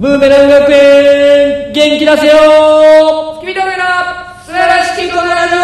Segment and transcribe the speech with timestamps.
[0.00, 3.38] ブーメラン学園元気出せよ！
[3.42, 3.84] 君と俺の
[4.46, 5.60] 素晴らしきこのラジオ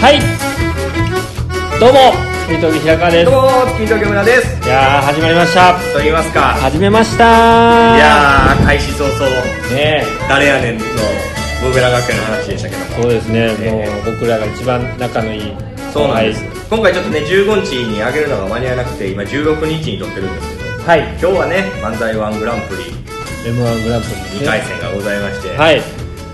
[0.00, 1.80] はい。
[1.80, 3.30] どうも君と平川です。
[3.30, 3.48] どうも
[3.78, 4.66] 金時村です。
[4.66, 5.78] いやー始まりました。
[5.94, 6.40] と言いますか。
[6.54, 9.30] 始めましたいやー開始早々
[9.70, 10.84] ね誰やねんの
[11.62, 13.02] ブーメラン学園の話でしたけども。
[13.02, 13.56] そうですね。
[13.56, 15.54] ねもう僕らが一番仲のいい。
[15.94, 20.70] そうなんです、は今回ちょっとね15日に上げるのが間に合わなくて今16日に撮ってるんですけど。
[20.70, 22.82] い、はい、今日はね漫才ワングランプリ。
[23.46, 25.80] m 1グランプリ2回戦がございまして、はい。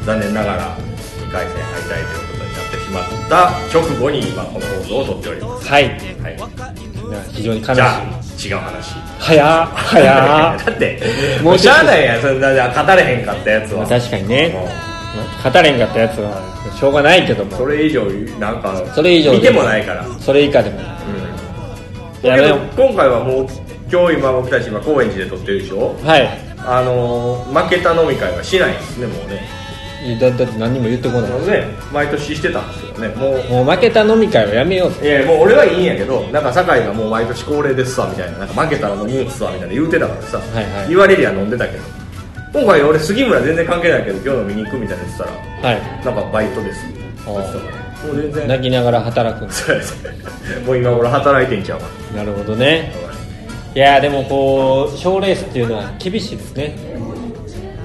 [0.06, 2.25] 残念ながら2回戦敗退という
[2.96, 5.68] まった直後に今この放送を撮っております。
[5.68, 5.84] はい。
[5.84, 6.00] はい。
[7.32, 7.74] 非常に悲しい。
[7.74, 8.00] じゃあ
[8.58, 8.94] 違う話。
[9.18, 10.58] 早っ早っ。
[10.66, 11.00] だって
[11.42, 13.86] もうしゃあないやんそんな語れへんかったやつは。
[13.86, 14.48] 確かにね。
[14.48, 14.68] も
[15.50, 16.30] 語れんかったやつは
[16.78, 17.50] しょうがないけども。
[17.56, 18.04] うそれ以上
[18.38, 20.78] なんかそれ以上で見てもないから、それ以下でも。
[22.22, 23.46] うん、やめよだけど今回はもう
[23.90, 25.94] 今日今僕たち今高円寺で撮ってるでしょ？
[26.02, 26.28] うはい。
[26.68, 29.40] あのー負けた飲み会はしないんですねもうね
[30.18, 31.30] だだって何にも言ってこない。
[31.46, 31.66] ね。
[31.92, 33.08] 毎年してたんですけどね。
[33.16, 38.38] もうもう負けた飲み会はやめよういやもう俺はいいんやけどなんか酒井がもう毎年恒例ですわみたいな。
[38.38, 40.88] なんか負けたら飲むんすわみたいな言うてたからさ、はいはい。
[40.88, 41.82] 言われりゃ飲んでたけど。
[42.52, 45.30] 今回俺杉村全然関係ないけど今日飲みに行くみたいな言ってた
[45.64, 46.04] らはい。
[46.04, 46.86] なんかバイトです
[47.26, 48.48] もう全然。
[48.48, 49.96] 泣きながら働くんですそうです。
[50.64, 52.92] もう今俺働いてんちゃうかなるほどね。
[53.74, 56.74] いやでもこう賞レースっていうのは厳しいですね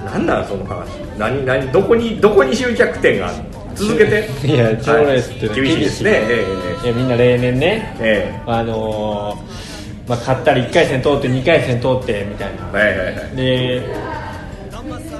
[0.05, 0.87] なんなんその話。
[1.17, 3.43] 何何どこにどこに集着点があるの？
[3.75, 4.29] 続けて。
[4.47, 6.11] いや賞レースって厳しいですね。
[6.29, 6.45] え
[6.83, 7.95] いやみんな例年ね。
[7.99, 8.41] ええ。
[8.47, 12.71] あのーまあ、勝ったら1回戦通って2回戦通ってみたいな。
[12.73, 13.35] ええはいはいはい。
[13.35, 14.11] で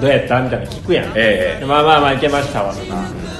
[0.00, 1.60] どうやったみたいな聞くやん、ええ。
[1.60, 2.96] でまあまあまあいけましたわとか、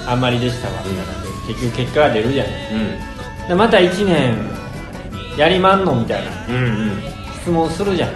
[0.06, 1.12] あんまりでしたわみたいな
[1.48, 2.52] 結局結果が出るじゃない
[3.48, 4.36] でまた1年
[5.36, 7.02] やりまんのみたいなうんうんうん。
[7.42, 8.10] 質問するじゃん。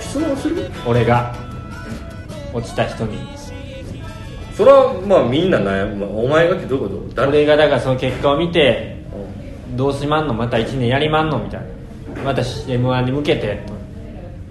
[0.00, 0.68] 質問する？
[0.84, 1.32] 俺が
[2.52, 3.18] 落ちた人に。
[4.54, 6.06] それはまあみんな悩む。
[6.24, 7.14] お前がってどういうこと？
[7.14, 7.28] 誰？
[7.28, 8.96] 俺がだからその結果を見て
[9.74, 10.34] どうしまんの？
[10.34, 11.38] また1年やりまんの？
[11.38, 11.60] みたい
[12.14, 12.22] な。
[12.22, 13.62] また m 1に向けて。
[13.66, 13.72] と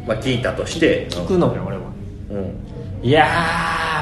[0.07, 1.07] まあ聞いたとして。
[1.09, 1.84] 聞くのよ俺は。
[2.31, 3.07] うん。
[3.07, 3.25] いや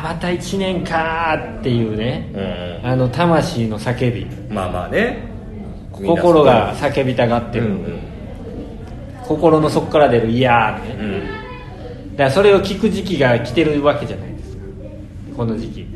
[0.01, 2.31] ーまた1年かーっていうね。
[2.81, 2.89] うん。
[2.89, 4.25] あの魂の叫び。
[4.49, 5.27] まあまあね。
[5.91, 7.99] 心が叫びたがってる、うんうん。
[9.23, 10.95] 心の底から出る「いやー」ね。
[10.97, 11.27] うん。
[11.27, 11.48] だ
[12.19, 14.63] からそれを聞く時期が来てるわけじゃないですか。
[15.37, 15.87] この時期。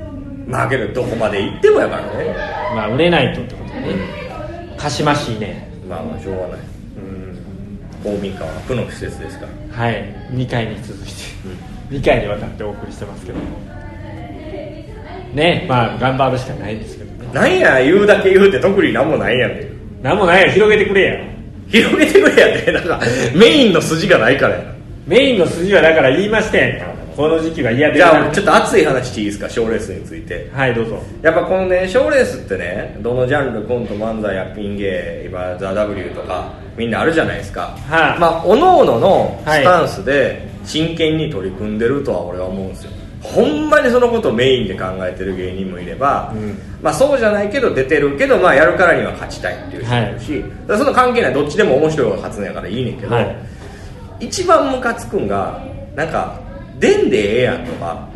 [0.47, 2.35] まあけどどこまで行ってもやからね。
[2.73, 4.75] まあ売れないとってことね。
[4.77, 5.69] かしましいね。
[5.87, 6.59] まあまあしょうがない。
[6.97, 8.15] うん。
[8.15, 9.83] 公民館は負の施設ですから。
[9.83, 10.15] はい。
[10.31, 11.11] 2回に続いて。
[11.89, 13.43] 2回にわたってお送りしてますけども。
[15.33, 15.65] ね。
[15.67, 17.33] まあ頑張るしかないですけどね。
[17.33, 19.55] なんや言うだけ言うて特になんもないやん。
[19.55, 19.69] で
[20.01, 21.19] なんもないよ広げてくれや。
[21.67, 22.71] 広げてくれやって。
[22.71, 23.01] なんか
[23.35, 24.73] メインの筋がないからや
[25.05, 26.79] メインの筋はだから言いましたやん。
[26.79, 27.97] かこの時期は嫌で。
[27.97, 29.49] じゃあちょっと熱い話していいですか？
[29.49, 30.49] 賞レースについて。
[30.53, 30.99] はいどうぞ。
[31.21, 38.19] やっぱこのね賞レースってねどのジャンルコント漫才やピン芸今「ザ・ w とかみんなあるじゃないですか、はい。
[38.19, 42.91] まあおのおののはいスタンスで真剣に取り組んでるとは俺は思うんですよ。
[43.21, 46.57] ほんまにそのことをメインで考えてる芸人もいれば、うん。
[46.81, 53.52] まあそうじゃないけど出てるけどまあやるからには勝ちたいっていう人もいるし、だからその関係ないどっちでも面白い方が勝つんやからいいねんけど、はい
[54.25, 55.63] 一番ムカつくんが
[55.95, 56.39] なんか
[56.79, 58.07] 出んでええやんとか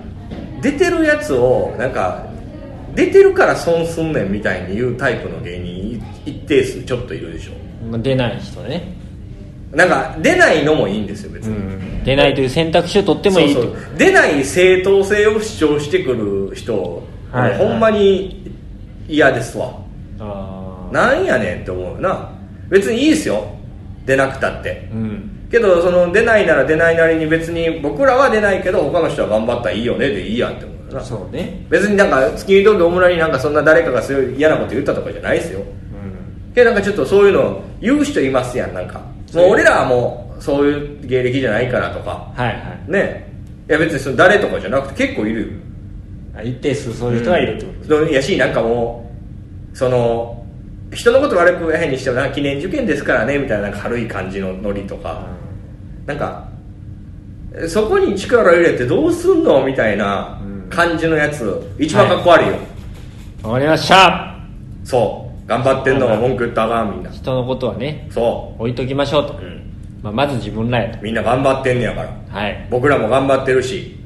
[0.61, 2.25] 出てるやつをなんか
[2.95, 7.51] 出てるから損すんねんみたいに言うタイプの芸人一定数ちょっといるでしょ。
[7.89, 8.95] まあ出ない人ね、
[9.71, 13.61] なんか出ないのもいいんですよ別に、うん、出ないという選択肢を取ってもいいと。
[13.61, 13.97] そうそう。
[13.97, 17.57] 出ない正当性を主張してくる人、はいはい。
[17.59, 18.51] ほんまに
[19.07, 19.79] 嫌ですわ。
[20.19, 22.31] あなんやねんって思うよな。
[22.69, 23.45] 別にいいですよ。
[24.05, 24.89] 出なくたって。
[24.91, 31.05] ーうんけどその出ないなら出ないなりに別に僕らは出ないけど他の人は頑張ったらいいよねでいいやんって思うよな。
[31.05, 31.65] そうね。
[31.69, 35.59] 別になんか月見東京村になんかそんな誰かがそういう嫌なこと言ったとかじゃないですよ。
[35.59, 35.63] う
[36.51, 36.53] ん。
[36.53, 38.99] けどなんかちょっとそういうの言う人いますやんなんか。
[39.33, 42.31] もう俺らはもうそういう芸歴じゃないからとか。
[42.35, 42.53] はいは
[42.87, 42.91] い。
[42.91, 43.27] ね。
[43.69, 45.47] いや別にその誰とかじゃなくて結構いるよ。
[46.35, 48.11] あ一定数そういう人はいるってことうん。
[48.11, 49.09] やしなんかも
[49.73, 50.45] うその
[50.91, 55.25] 人のこと悪く変にしてもな記念受験ですからねみたいな軽い感じのノリとか、
[56.05, 56.47] なんか
[57.67, 60.39] そこに力入れてどうすんのみたいな
[60.69, 62.55] 感じのやつ一番かっこ悪いよ、
[63.43, 64.35] わかりました。
[64.83, 65.27] そう。
[65.47, 67.09] 頑張ってんのが文句言ったらあかんみんな。
[67.09, 69.73] 人のことはねそ置いときましょうと、う、うん、
[70.03, 71.01] まあ、まず自分らやと。
[71.01, 72.09] みんな頑張ってんねやから。
[72.29, 72.67] はい。
[72.69, 73.97] 僕らも頑張ってるし。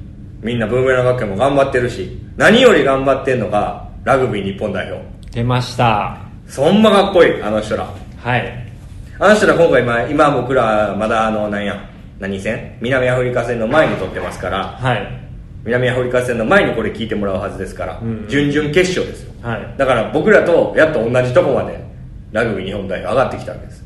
[0.41, 2.17] みんなブーメラン学園も頑張ってるし。
[2.37, 5.03] 何より頑張ってんのがラグビー日本代表。
[5.31, 7.88] 出ましたそんまかっこいいあの人ら。
[8.18, 8.68] はい。
[9.19, 11.89] あの人ら今回今今僕らまだあのなんや
[12.19, 14.68] 何戦南アフリカ戦の前に撮ってますから。
[14.68, 15.07] はい。
[15.63, 19.31] 南アフリカ戦の前にこれ聞いてもらうはずですから、うん準々決勝ですよ。
[19.42, 19.75] はい。
[19.77, 21.80] だから僕らとやっと同じとこまで
[22.33, 23.83] ラグビー日本代表上がってきたわけです。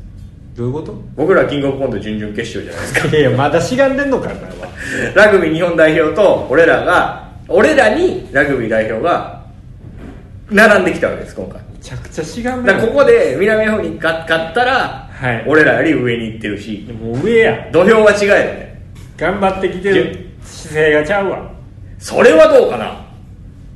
[0.56, 0.94] どういうこと？
[1.14, 3.08] 僕らキングオブコント準々決勝じゃないですか。
[3.08, 4.36] いやいやまだしがんでんのかよ
[5.14, 9.42] ラグビー日本代表と俺らが俺らにラグビー代表が
[10.50, 11.60] 並んできたわけです今回。
[11.60, 15.44] めちゃくちゃしがんでだからここで南アフリカ勝ったら、はい。
[15.46, 16.84] 俺らより上に行ってるし。
[17.00, 17.70] もう上や。
[17.70, 18.82] 土俵は違えよね。
[19.16, 20.30] 頑張ってきてる。
[20.42, 21.48] 姿勢がちゃうわ。
[22.00, 23.06] それはどうかな？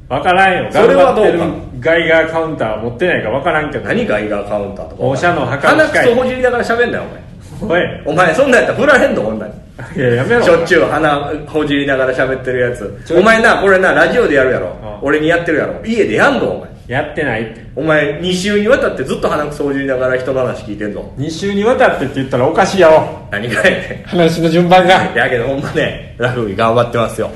[0.08, 0.72] 分からんよ。
[0.72, 1.30] それはどうか？
[1.30, 3.84] 頑張ってるガイガーカウンター持ってないか分からんけど。
[3.84, 5.02] 何ガイガーカウンターとか？
[5.02, 6.08] 放射能測る鼻機械。
[6.08, 7.04] くそほじりながら喋んなよ
[7.62, 7.78] お前。
[7.78, 8.02] おい。
[8.06, 9.28] お前そんなんやったら振られんの？
[9.28, 9.54] 女に
[9.96, 10.42] いややめろ。
[10.42, 13.14] しょっちゅう鼻ほじりながら喋ってるやつ。
[13.16, 14.76] お前なこれなラジオでやるやろ。
[14.82, 14.98] あ。
[15.00, 15.80] 俺にやってるやろ。
[15.86, 16.50] 家でやんの？
[16.50, 17.52] お前やってない。
[17.52, 23.28] ってお前2週にわたってずっと鼻くそほじりながら人の話聞いてんぞ2週にわたってって言ったらおかしいやろ。
[23.30, 25.12] 何がやね話の順番が。
[25.12, 27.30] んやけどほんまねラグビー頑張ってますよ。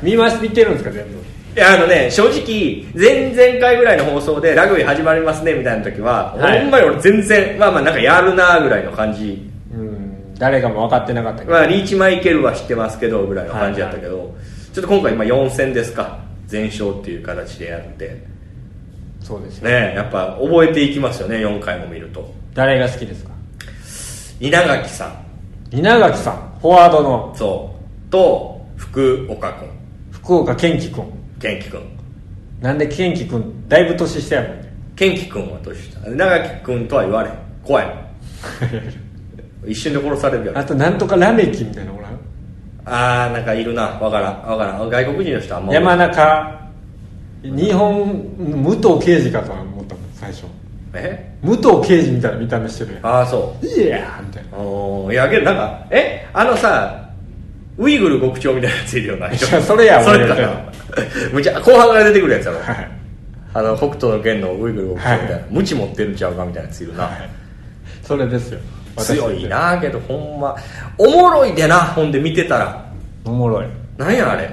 [0.00, 1.10] 見ます見てるんですか全部。
[1.56, 6.62] いやあのね正直前々回ぐらいの放送でラグビー始まりますねみたいな時は、はい。
[6.62, 9.50] ほんまに俺全然まあまあなんかやるなぐらいの感じ。
[9.74, 10.34] うん。
[10.38, 14.36] 誰かも分かってなかったけど、まあリーチマイケルは知ってますけどぐらいの感じだったけど、
[14.72, 16.20] ちょっと今回今4戦ですか。
[16.46, 18.29] 全勝っていう形でやって
[19.30, 19.68] そうですよ。
[19.68, 22.28] ねやっぱ覚えていきますよね4回も見ると。
[22.54, 23.30] 誰が好きですか？
[24.40, 25.76] 稲垣さん。
[25.76, 27.32] 稲垣さんフォワードの。
[27.36, 27.72] そ
[28.08, 28.10] う。
[28.10, 29.68] と福岡君。
[30.10, 31.04] 福岡健貴君。
[31.38, 31.80] 健貴君。
[32.60, 34.72] なんで健貴君だいぶ年下やもんね。
[34.96, 36.08] 健貴君は年下。
[36.10, 37.32] 稲垣君とは言われん。
[37.64, 37.86] 怖い
[39.66, 40.58] 一瞬で殺されるやろ。
[40.58, 42.18] あとなんとかラメキみたいなのおらん？
[42.84, 43.82] あーなんかいるな。
[44.00, 44.42] わからん。
[44.46, 44.88] わからん。
[44.90, 46.69] 外国人の人はあんま山中
[47.42, 50.44] 日本武藤敬司かと思ったもん最初。
[50.92, 51.36] え？
[51.42, 53.06] 武藤敬司みたいな見た目してるやん。
[53.06, 54.58] ああそいやーみたいな。
[54.58, 56.28] うおーいやけどなんかえ？
[56.32, 57.10] あのさ
[57.78, 59.46] ウイグル極長みたいなやついるよな人。
[59.46, 60.36] いやそれやそれか
[61.32, 62.58] むちゃ後半から出てくるやつやろ。
[62.60, 62.90] はい。
[63.52, 65.44] あの北斗の拳のウイグル極長みたいな、はい。
[65.50, 67.10] ムチ持ってるんちゃうかみたいなやついるな、
[68.02, 68.60] それですよ。
[68.98, 70.54] 強いなけどほんま。
[70.98, 72.84] おもろいでなほんで見てたら。
[73.24, 73.66] おもろい。
[73.96, 74.50] なんやあれ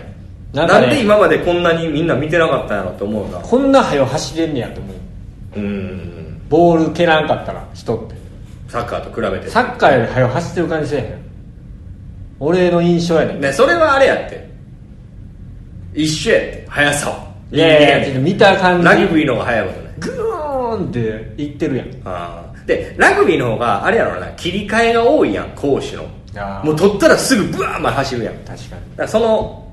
[0.65, 3.39] なかねなんんで今までこんなにみんな見てなかったんやろって思うな。
[3.39, 5.59] こんな早走れんねやと思う。
[5.59, 6.42] うん。
[6.50, 8.15] ボール蹴らんかったら人って。
[8.68, 9.50] サッカーと比べて。
[9.50, 11.27] サッカーより早走ってる感じせえへん。
[12.39, 13.42] 俺の印象やねん。
[13.42, 14.48] ねそれはあれやって。
[15.94, 16.65] 一緒やって。
[16.69, 18.86] 速さはいやいやいやちょっと見た感じ。
[18.86, 19.94] ラグビーの方が速いことね。
[20.00, 21.88] グーンっていってるやん。
[22.06, 22.65] あー。
[22.65, 24.27] でラグビーの方があれやろな。
[24.33, 26.04] 切り替えが多いやん攻守の。
[26.36, 26.65] あー。
[26.65, 28.45] もう取ったらすぐブワーまで走るやん。
[28.45, 29.66] だか確かその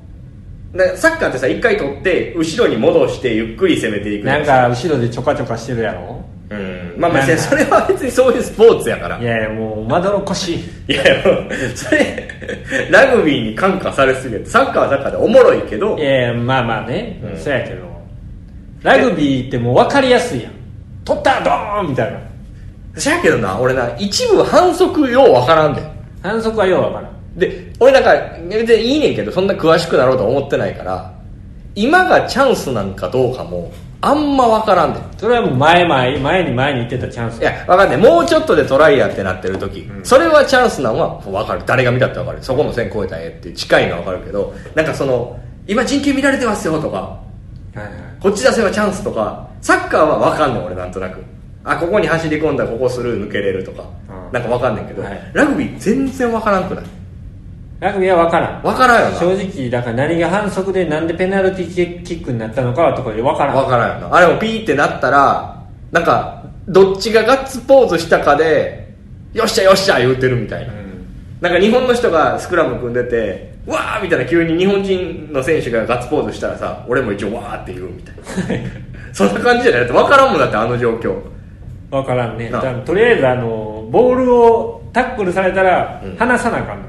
[0.97, 6.25] サッカーってさ一回取って後ろに戻してゆっくり攻めていくやなんか後ろでちょかちょかしてるやろ？
[6.51, 6.95] うん。
[6.99, 9.19] まあまあそれは別にそういうスポーツやから。
[9.21, 10.59] いやいやもうまどろっこしい。
[10.93, 12.29] いやいやもうそれ
[12.91, 15.97] ラグビーに感化されすぎてサッカーはサッカーでおもろいけど。
[15.97, 17.39] いやいやまあまあね、うん。
[17.39, 17.85] そうやけど。
[18.83, 20.53] ラグビーってもう分かりやすいやん。
[21.05, 22.13] 取ったドーンみたい
[22.95, 23.01] な。
[23.01, 25.83] しやけどな俺な一部反則ようわからんで。
[26.23, 28.15] 反則はよう分からんで俺なんか
[28.49, 31.13] 別にいいねんけどそんな詳しくなろうとは思ってないから
[31.75, 35.01] 今がチャンスなんかどうかもあんまわからんで。
[35.17, 37.41] それはもう前前前に前に行ってたチャンス。
[37.41, 37.97] いやわかんない。
[37.97, 41.63] もうちょっとでトライやってなってる時、それはチャンスなのはわかる。
[41.65, 42.43] 誰が見たってわかる。
[42.43, 47.23] そこの線越えたらええって近いのはわかるけどなんかその今人権見られてますよとかは
[47.77, 47.91] いはい。
[48.21, 51.25] こっち出せばチャンスとかサッカーは分かんねん俺なんとなく。
[51.65, 53.85] あここに走り込んだらここスルー抜けれるとか、
[54.27, 54.33] うん。
[54.35, 55.31] なんか分かんねんけど、はい。
[55.33, 56.85] ラグビー全然分からんくない？
[57.85, 58.63] ラグビーは分からん。
[58.63, 59.19] 分からんよな。
[59.19, 63.57] 正直だから何が反則でなんでペナルティーキックになったのかはとかで分からん。
[63.57, 64.17] 分からんよな。
[64.17, 65.63] あれもピーってなったら
[65.93, 68.95] なんかどっちがガッツポーズしたかで
[69.35, 71.07] よっしゃよっしゃ言うてるみたいな、うん。
[71.43, 78.71] なんか日本の人がスクラム組んでてわーみたいな急に日本人の選手がガッツポーズしたらさ俺も一応わーって言うみたいな。
[79.13, 81.21] そんな感じじゃないだって分からんもんだってあの状況。
[81.91, 82.51] 分からんね。
[82.87, 86.17] とりあえずあのボールをタックルされたらうん。
[86.17, 86.83] 離さなあかん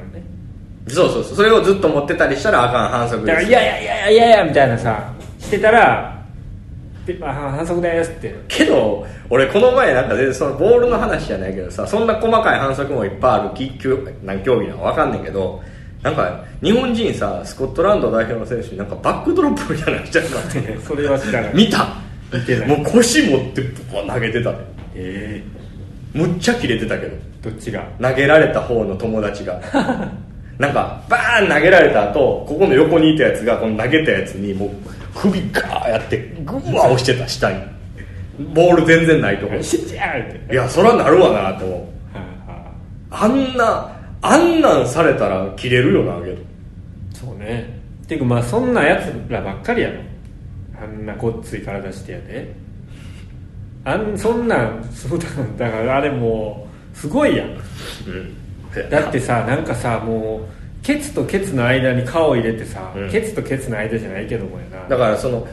[0.88, 1.36] そうそうそう。
[1.38, 3.36] それをずっと持ってたりしたらあかん反則です。
[3.36, 6.16] だからいやいやいやいやいやいやみたいなさしてたら
[7.22, 8.36] 反則ですって。
[8.48, 15.62] けど俺この前なんか全然そのボールの話じゃないけどさそんな細かい反則もいっぱいあるき競何競技なのか分かんないけど
[16.02, 20.78] なんか日本人さスコットランド代表の選手になんかバックドロップみたいなのしちゃったって。
[20.86, 21.52] それは知らない。
[21.56, 21.88] 見た？
[22.68, 23.62] もう腰持って
[23.92, 24.52] ボコ投げてた。
[24.52, 24.58] で
[24.96, 25.44] え
[26.14, 27.16] むっちゃ切れてたけど。
[27.44, 27.84] どっちが？
[28.02, 29.62] 投げられた方の友達が
[30.58, 34.70] なんかバーン投げられた後ここの横にいたやつがこの投げたやつにもう
[35.14, 37.62] 首ガーやってグワー押してた下に。
[38.54, 39.62] ボール全然ないとこ。
[39.62, 40.54] 死んじゃうって。
[40.54, 41.66] いやそらなるわなと。
[41.66, 41.80] 思う
[42.42, 42.72] は
[43.10, 46.42] あんなあんなんされたら切れるよなけど
[47.14, 47.80] そうね。
[48.08, 50.00] ていうかまあそんなやつらばっかりやろ。
[50.82, 52.54] あんなごっつい体してやで。
[53.84, 55.26] あんそんなんそうだ
[55.58, 57.48] だからあれもうすごいやん。
[57.50, 58.45] うん
[58.84, 60.42] だってさなんかさも
[60.82, 63.10] うケツとケツの間に顔入れてさ、うん。
[63.12, 64.88] ケツとケツの間じゃないけどもやな。
[64.88, 65.48] だからその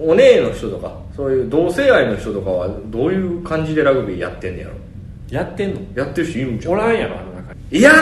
[0.00, 4.74] お姉の人とかそういう同性愛の人とかはどういう感じでラグビーやってんねやろ？
[5.30, 5.80] やってんの？
[5.94, 6.72] やってる人いるんちゃう？
[6.72, 7.78] おらんやろあの中に。
[7.78, 7.92] いや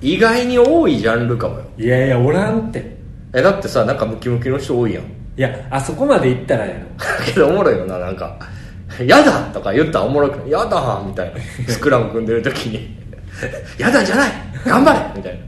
[0.00, 1.64] 意外に多いジャンルかもよ。
[1.76, 2.96] いやいやおらんって。
[3.34, 5.04] えだってさなんかムキムキの人多いやん。
[5.04, 6.80] いやあそこまで行ったらやろ。
[7.26, 8.38] けどおもろいよななんか
[9.06, 11.40] 「やだ!」とか言ったらおもろくない「やだ!」みたいな。
[11.68, 12.96] スクラム組んでる時に
[13.78, 14.30] 「やだじゃない
[14.66, 15.38] 頑張れ!」みたい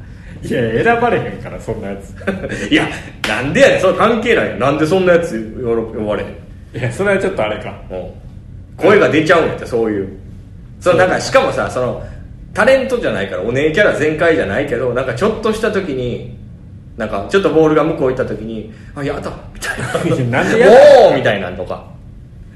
[0.42, 2.10] いやいや選ばれへんからそんなやつ。
[2.26, 2.32] な
[2.70, 2.88] いや
[3.28, 4.56] なんでやねんそれ関係ないよ。
[4.56, 6.80] なんでそんなやつ呼ばれへん。
[6.80, 7.74] いやそれはちょっとあれか。
[7.90, 8.10] うん。
[8.76, 10.08] 声が出ちゃうんやってそういう。
[10.80, 12.02] そのなんかしかもさその
[12.54, 16.36] タレントじゃないからお姉キャラ全開じゃないけどなんかちょっとした時に
[16.96, 20.40] なんかちょっとボールが向こう行った時に「あやだ」みたいな。
[20.42, 20.72] なんでやだ
[21.06, 21.84] おーみたいなんとか。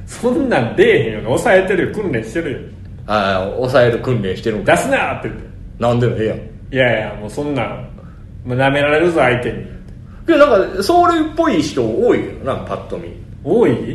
[0.07, 2.59] そんなん出えへんよな抑えてるよ訓練してるよ
[3.07, 4.75] ああ抑える訓練してるんか。
[4.77, 5.49] 出すなーって言って。
[5.79, 6.39] なんでもええやん。
[6.39, 7.89] いやいやもうそんなん
[8.45, 9.65] もう舐められるぞ相手に。
[10.27, 12.33] けどなんかそれっぽい人多いよ。
[12.45, 13.11] なパッと見。
[13.45, 13.93] 多い？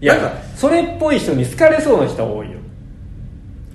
[0.00, 2.58] いやなんかそれっぽい人に好かれそうな人は多いよ。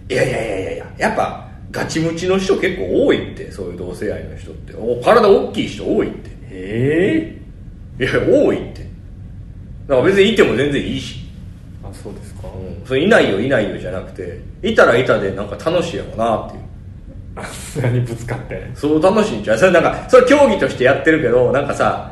[0.10, 4.74] いやいやいやいやいややっぱガチムチの人結構多いってそういう同性愛の人って。
[4.76, 6.30] お体大きい人多いって。
[6.52, 7.38] え
[8.00, 8.82] えいや多いって。
[9.88, 11.21] だから別にいても全然いいし、あ
[11.94, 12.48] そうですか。
[12.48, 16.64] うん、それいないよいないよじゃなくていたらいたでなんか楽しいやろなっていう。
[17.36, 17.44] あ
[17.82, 18.70] 何ぶつかって。
[18.76, 22.12] そう楽しいんじゃんそれなんかそれ競技としてやってるけどなんかさ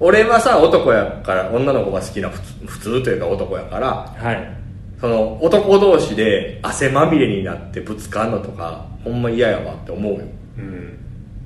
[0.00, 4.64] 俺はさ男やから女の子が好きな普通普通というか男やからはい。
[5.00, 10.20] その男同士で汗まみれになってぶつかんのとかほんま嫌やわって思うよ。
[10.58, 10.98] うん。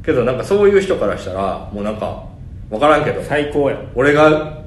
[0.04, 2.24] けどなんかそういう人からしたらもうなんか
[2.70, 3.22] 分からんけど。
[3.22, 3.76] 最高や。
[3.94, 4.57] 俺が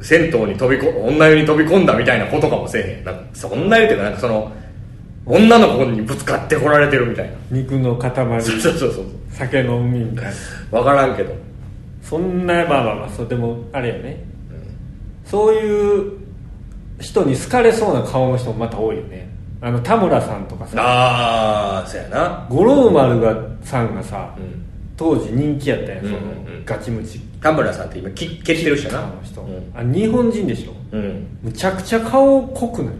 [0.00, 3.04] 銭湯に飛びこ女湯に飛び込んだみたいなことかもせえへん。
[3.04, 4.52] なんかそ女湯っていうかなんかその
[5.24, 7.36] 女の子にぶつかってこられてるみたいな。
[7.50, 8.10] 肉の塊。
[8.42, 9.04] そうそうそうそう。
[9.30, 10.32] 酒飲みみたいな。
[10.70, 11.34] 分からんけど。
[12.02, 14.22] そんなまあまあまあそうでもあれやね、
[15.24, 16.12] そういう
[17.00, 19.28] 人に好かれそうな顔の人もまた多いよね。
[19.60, 20.80] あの田村さんとかさ。
[20.80, 22.46] ああそうやな。
[22.48, 24.64] 五郎丸がさんがさ、うん。
[24.96, 26.64] 当時人気やったやんその、うんうんうん。
[26.64, 29.04] ガチムチ田村さんって今き蹴ってる人やな。
[29.04, 29.72] あの人、うん。
[29.72, 30.72] あ日本人でしょ？
[30.90, 31.38] うん。
[31.42, 32.94] むちゃくちゃ顔濃くない？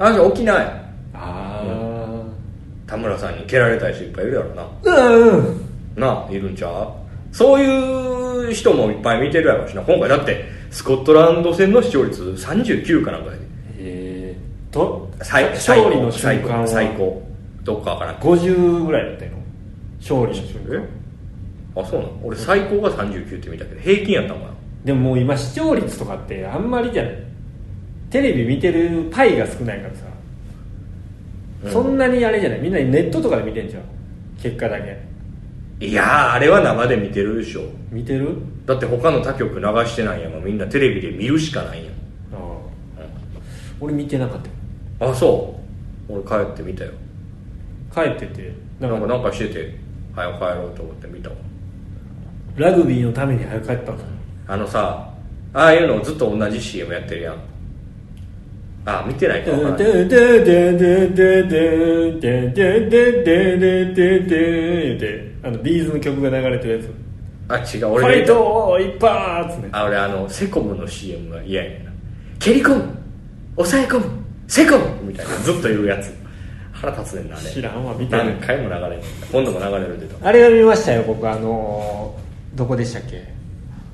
[0.00, 0.92] あじゃあ沖縄や。
[1.14, 2.22] あ
[2.86, 4.62] 田村さんに蹴られたい人いっぱいいるやろな。
[4.62, 4.68] あ
[5.08, 5.66] うん。
[5.96, 6.92] なあいるんちゃう？
[7.32, 9.80] そういう人もいっぱい見てるやろうしな。
[9.80, 13.42] 今回だってスコットランド戦の視聴率39かなんかやで。
[13.78, 16.68] えー、と最勝利の瞬間は？
[16.68, 17.22] 最高。
[17.62, 18.12] どっかわから。
[18.12, 19.30] ん50ぐらいだったよ。
[20.00, 20.82] 勝利の瞬間。
[20.84, 20.99] え？
[21.80, 22.20] あそうなの？
[22.22, 24.50] 俺最高が39って見たけど平均やったんかな？
[24.84, 27.14] でももう今視聴率とかってあんまりじゃない
[28.10, 30.06] テレビ見てるパイが少ないからさ、
[31.64, 31.72] うん。
[31.72, 32.60] そんなにあれじゃない。
[32.60, 33.82] みんなネットとかで見てんじゃん。
[34.42, 34.98] 結果だけ。
[35.80, 37.62] いやーあれは生で見てるでしょ。
[37.90, 38.36] 見てる？
[38.66, 40.22] だって他の他局流してないん。
[40.22, 41.84] やもんみんなテレビで見るしかないん。
[41.84, 41.90] や
[42.32, 42.36] あ。
[42.98, 43.06] あ
[43.80, 44.48] 俺見てなかった
[45.06, 45.12] よ。
[45.12, 45.60] あそ
[46.08, 46.12] う？
[46.12, 46.92] 俺帰って見たよ。
[47.94, 48.52] 帰ってて。
[48.80, 49.76] ななんかんかなんかしてて
[50.14, 51.36] 早く帰ろうと思って見たわ
[52.56, 53.92] ラグビーのために早く帰った
[54.52, 55.08] あのさ
[55.52, 57.34] ああいうのずっと同じ CM やってるやん。
[58.86, 59.50] ああ見てないか。
[59.52, 59.98] 分からない
[65.42, 71.90] あのビーズの曲が流れてるやつあ違う俺ファイト一発ねあ俺あのセコムの CM が嫌やな
[72.38, 72.84] 蹴り込む
[73.56, 74.04] 抑え込む
[74.46, 76.14] セコムみたいなずっと言うやつ
[76.72, 79.02] 腹立つねんなあれ知らんわ見て何回も流れる
[79.32, 83.24] 今度も流れるであれは見ましたよ僕あのーどこでしたっけ？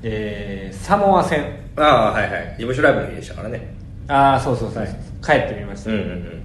[0.03, 1.45] えー、サモア戦。
[1.75, 2.43] ああはいはい。
[2.51, 3.73] 事務所ライブの日でしたからね。
[4.07, 4.95] ああそうそうそう、はい。
[5.23, 6.43] 帰ってみました、うんうん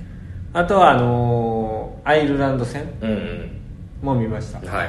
[0.55, 2.85] あとはあのーアイルランド戦。
[3.01, 3.51] うんうん。
[4.03, 4.59] も見ました。
[4.59, 4.89] うんはい。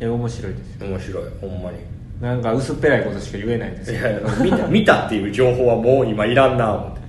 [0.00, 0.86] え面白いですよ。
[0.88, 1.24] 面白い。
[1.40, 1.78] ほんまに。
[2.20, 7.00] なんか薄っぺらいことしか言えないんですけどいや見た 見たっていう情報はもう今いらんな思って。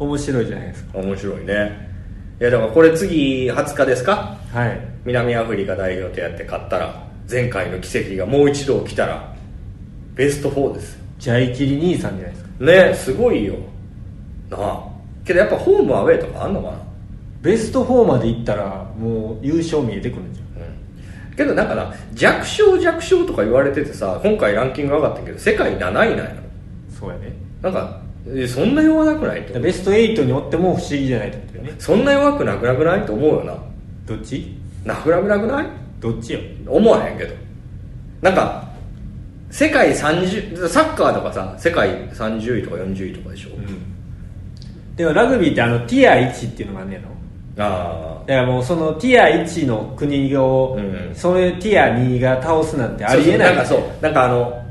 [0.00, 0.98] 面白いじゃないですか。
[0.98, 1.88] 面白いね。
[2.40, 4.36] いやだからこれ次20日ですか？
[4.52, 4.80] はい。
[5.04, 6.94] 南アフリカ代表とやって勝ったら
[7.32, 9.34] 前回の奇跡がもう一度起きたら
[10.14, 11.04] ベスト4ですよ。
[11.18, 12.50] ジャイキリ兄さんじゃないですか。
[12.64, 13.54] ねすごいよ。
[14.50, 14.84] なあ。
[15.24, 16.74] けどやっぱホームアウェーとかあんのか
[17.40, 20.46] ベスト4までいったらもう優勝見えてくるんじゃん。
[21.30, 21.36] うん。
[21.36, 26.30] けどなんかな弱小弱小とか言われててさ今回ランキング上がったけど世界7位なんやろ。
[27.00, 27.32] そうやね。
[27.62, 27.98] なんか
[28.28, 29.58] えそんな弱なくないと。
[29.58, 31.74] ベスト8におっても不思議じゃないってことよね。
[31.78, 33.06] そんな弱くなくなくない？
[33.06, 33.56] と思うよな。
[34.06, 34.54] どっち？
[34.84, 35.66] なくなくなくない？
[36.02, 36.40] どっちよ？
[36.66, 37.34] 思わへんけど。
[38.20, 38.68] なんか
[39.50, 43.50] 世界30サッカーとかさ世界30位とか40位とかでしょ、
[44.96, 47.08] でもラグビーってあのティア1っていうのがあんねやろ？
[47.64, 51.14] あだからもうそのティア1の国を、うん。
[51.14, 53.54] それティア2が倒すなんてあありえない。
[53.56, 53.82] なんかそう。
[54.00, 54.62] なんかあの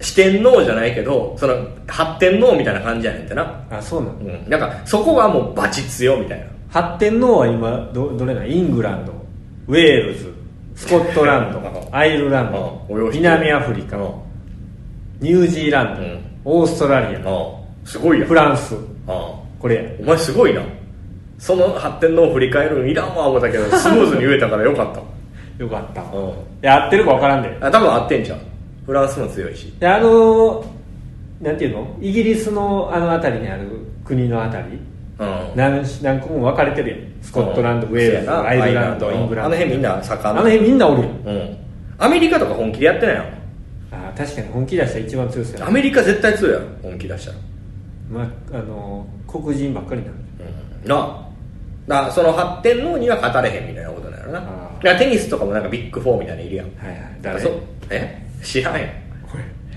[0.00, 1.54] 四天王じゃないけどその
[1.88, 3.66] 八天王みたいな感じやねんってな。
[3.70, 4.48] あそうなのうん。
[4.48, 6.46] なんかそこはもうバチ強みたいな。
[6.68, 8.50] 発展のは今どどれなん？
[8.50, 9.12] イングランド。
[9.66, 10.32] ウェールズ
[10.78, 14.12] スコットランドアイルランド南アフリカうん。
[15.20, 16.20] ニュージーランド、うん。
[16.44, 17.52] オーストラリアあ
[17.84, 18.28] すごいやん。
[18.28, 18.76] フランス。
[19.08, 19.74] あこれ。
[19.74, 20.62] やお前すごいな。
[21.36, 25.00] その発展のを振り返るのいらんわ思ったけど スムーズに言えたからよかった。
[25.64, 26.28] よかった、うん。
[26.28, 26.32] い
[26.62, 27.58] や合ってるか分からんで。
[27.60, 28.38] あ多分合ってんじゃん。
[28.86, 29.74] フランスも強いし。
[29.80, 30.64] であの
[31.40, 31.96] なんていうの？
[32.00, 33.64] イギリスのあの辺りにある
[34.04, 34.70] 国の辺り？
[34.74, 34.87] うん
[35.56, 36.98] 何何個も分かれてるやん。
[37.22, 39.56] スコットランド、ウェールズアイルランドイングランド。
[39.56, 41.10] あの辺みんな盛んあの辺みんなおるやん。
[41.10, 41.56] うん。
[41.98, 43.24] アメリカとか本気でやってないの？
[43.90, 47.38] あ確かに本気出したら一番強いですよアメリカ絶対強いやろ本気出したら。
[48.10, 50.12] まあ、あの黒人ばっかりなの
[50.84, 50.88] うん。
[50.88, 51.24] な。
[51.96, 54.42] あだその発展のには勝たれへんみたいなことなのな。
[54.82, 56.66] だテニスとかもなんかビッグフォーみたいなのいるやん。
[56.76, 57.44] はいはい。
[57.44, 57.62] う。
[57.90, 58.26] え？
[58.42, 58.90] 知らんやん。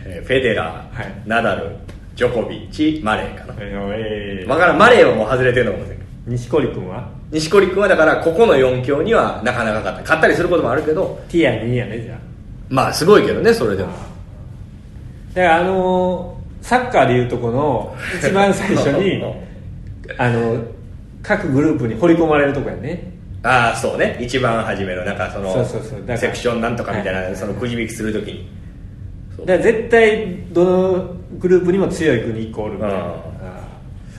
[0.04, 1.14] えーフェデラー、はい。
[1.26, 1.76] ナダル
[2.22, 3.56] ジョコビッチマレーかな。
[3.58, 6.10] えー分からんマレーはもう外れてるのかもしれんけど。
[6.28, 7.10] 錦織君は？
[7.32, 10.01] 錦織君はだからここの4強にはなかなか勝った。
[10.01, 11.20] 勝ったりすることもあるけど。
[11.30, 12.20] ティア2やねじゃ
[12.70, 13.90] まあすごいけどねそれでも。
[13.90, 13.94] あ
[15.34, 19.24] だからあのーサッカーでいうとこの一番最初に
[20.20, 20.63] あの
[21.24, 23.12] 各グループに掘り込まれるとこやね。
[23.42, 24.16] ああそうね。
[24.22, 25.66] 一番初めのなんかその
[26.18, 28.48] セクションなんとかみたいな、はいそのくじ引きするときに
[29.46, 33.16] だから絶対どのグループにも強い国1個おるみたいな。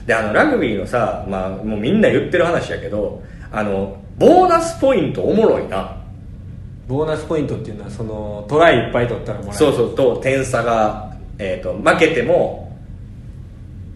[0.05, 5.77] であのラグビーのさ、まあ、もうみんな言ってる話やけどあのボーナスポイントおもろいな。
[5.77, 9.57] ーボーナスポイントっていうのはそのトライいっぱい取ったらもらえる。
[9.57, 12.75] そうそうと点差が、えー、と負けても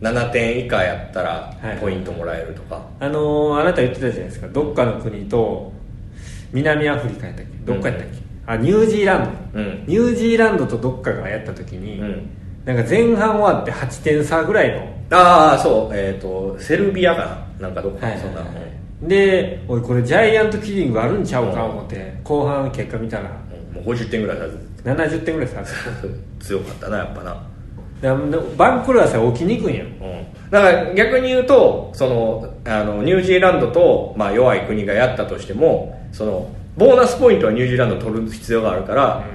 [0.02, 1.78] 7点以下やったらはい。
[1.80, 4.48] ポイントもらえるとか、あのーあなた言ってたじゃないですか。
[4.48, 5.74] どっかの国と
[6.54, 7.52] 南アフリカやったっけ？
[7.66, 8.16] どっかやったっけ、
[8.48, 9.84] あニュージーランド、うん。
[9.86, 12.30] ニュージーランドとどっかがやった時に、うん。
[12.66, 15.96] なんか前半終わって8点差ぐらいのああそう。
[15.96, 18.44] えっ、とセルビアかななんかどっか、そんな、
[19.02, 23.30] でおいこれジャイアントキリングあるんちゃうかうん思って後半結果見たら
[23.74, 23.76] うん。
[23.76, 24.46] もう50点ぐらいさ
[24.86, 25.74] 70点ぐらい差つ
[26.40, 27.48] 強かったなやっぱな。
[28.58, 29.84] バンクルはさ起きにくいんや。
[29.84, 29.94] ろう
[30.48, 30.50] ん。
[30.52, 39.26] だから逆に言うとそのあのニュージーランドと、まあ、弱い国がやったとしてもそのボーナスポイントはニュージーランド取る必要があるから、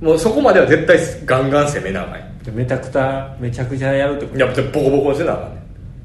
[0.00, 4.32] もうそこまでは絶対ガンガン攻めなあかんやでめちゃくちゃめちゃくちゃやるってこ。
[4.34, 5.60] とやっぱボコボコにせなあかんねん。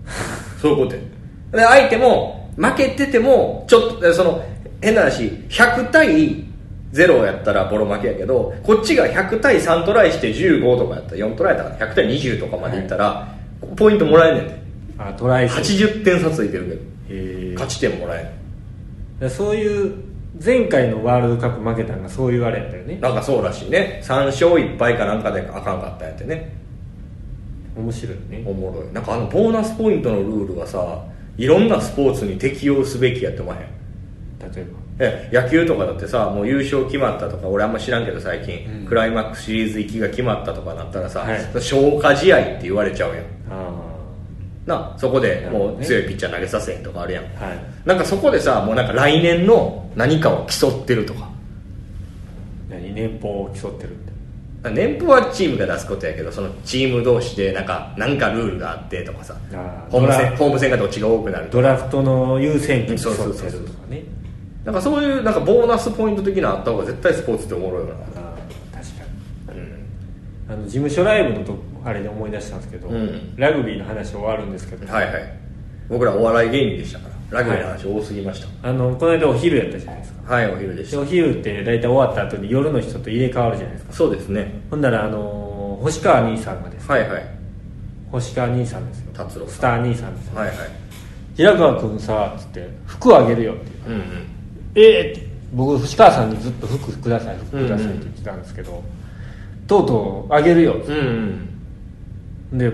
[0.59, 1.01] そういうことや。
[1.51, 4.43] で相手も負けててもちょっとその
[4.81, 6.43] 変な話100対
[6.93, 13.27] 0やったらボロ負けやけどこっちが100対3トライして15とかやったら4トライやったから100対20とかまでいったら、
[13.75, 14.55] ポイントもらえんねんで
[14.97, 16.91] あトライ数80点差ついてるけど。
[17.55, 18.31] 勝ち点もらえだか
[19.19, 19.93] らそういう
[20.43, 22.95] 前回のワールドカップ負けたのがそういうあれやったよね。
[22.95, 24.01] るなんかそうらしいね。
[24.03, 26.55] 3勝1敗かなんかであかんかったんやってね。
[27.75, 28.43] 面白いね。
[28.45, 28.93] おもろい。
[28.93, 31.03] なんかあのボーナスポイントのルールがさ
[31.37, 33.61] いろんなスポーツに適用すべきやって思わへん？
[34.53, 34.65] 例え
[34.99, 38.85] え野球とかだってさもう優勝決まったとか俺あんま知らんけど最近、うん。
[38.85, 41.39] クライマックスシリーズ行きが決まったとかなったらさ、はい。
[41.61, 43.23] 消化試合って言われちゃうやん。
[43.49, 43.90] ばあ
[44.65, 47.59] なそこでもう強いピッチャー投げさせへんとかあるやん、あはい。
[47.85, 51.29] なんかそこでさもうなんか来年の何かを競ってるとか。
[52.69, 54.11] 何年俸を競ってるって？
[54.69, 59.35] 年俸はチームが出すことやけどそのチーム同士でなんかなんかルールがあってとかさ。
[59.89, 63.49] ホーム戦ホーム戦がどっちが多くなるドラフトの優先権競ってそうそうそう。
[63.49, 64.03] そうるとかね。
[64.63, 67.95] なんかそういうなんかボーナスポイント的なのあった方が絶対スポーツっておもろいよな。
[67.95, 69.59] 確かに。
[69.59, 69.85] うん。
[70.47, 73.35] あの事務所ライブのとあれで思い出したんですけど、うん。
[73.35, 75.33] ラグビーの話終わるんですけど、はいはい。
[75.89, 77.39] 僕らお笑い芸人でしたから。
[77.39, 78.69] ラグビーの話多すぎました。
[78.69, 80.33] あのこの間お昼やったじゃないですか。
[80.35, 83.91] はい、お昼でしでお昼って大体終わった後に夜の人と入れ替わるじゃないですか。
[83.91, 84.61] たそうですね。
[84.69, 87.25] ほんならあのー星川兄さんがですね、はいはい。
[88.11, 89.11] 星川兄さんですよ。
[89.13, 90.57] 達郎スター兄さんですよ、はいはい。
[91.35, 94.01] 平川君さつって服あげるよってうんうん。
[94.75, 95.27] ええって。
[95.53, 98.83] 僕星川さんにずっと服ください服くださいって言ってたんですけど、
[99.67, 100.87] とうとうあげるよって。
[100.87, 101.47] うんうん
[102.51, 102.71] で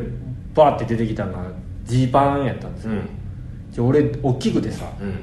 [0.54, 1.52] バーって出てきたのが
[1.86, 3.90] ジーパンやったんですよ、うん。
[3.90, 5.20] 俺大きくてさうん。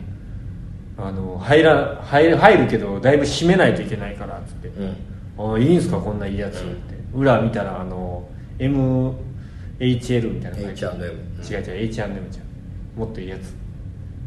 [0.96, 4.68] あの入ら入る入るけどだいぶ閉めないといけないからっつって。
[4.68, 4.96] うん
[5.36, 6.94] 「あいいんすかこんないいやつ」って。
[7.14, 11.04] 裏見たらあの MHL みたいな H&M
[11.42, 11.96] 違う違う H&M
[12.30, 12.98] じゃん。
[12.98, 13.54] もっといいやつ。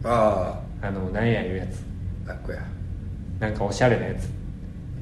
[0.04, 1.84] ああの何やいうやつ。
[2.26, 2.60] あ楽や。
[3.40, 4.30] なんかおしゃれなやつ。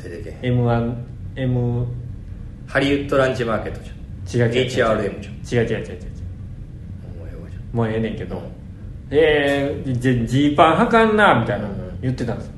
[0.04, 0.60] 出てけへん。
[0.60, 0.96] M1
[1.38, 1.88] M
[2.68, 3.96] ハリウッドランチマーケットじゃん
[4.34, 4.68] 違う違う違う。
[4.68, 5.64] HRM じゃん。
[5.64, 6.00] 違う違う違う違う
[7.74, 8.42] もうええねんけど。
[9.12, 12.54] えー、ジジーパン履かんなみたいなうん言ってたんですよ。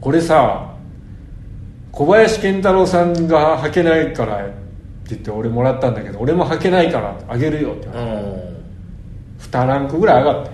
[0.00, 0.74] これさ
[1.92, 4.54] 小林健太郎さんが履けないからって
[5.10, 8.28] 言って俺もらったんだけど俺も履けないからあげるよって言われて。
[8.28, 8.54] うん。
[9.52, 10.46] 2ランクぐらい上がっ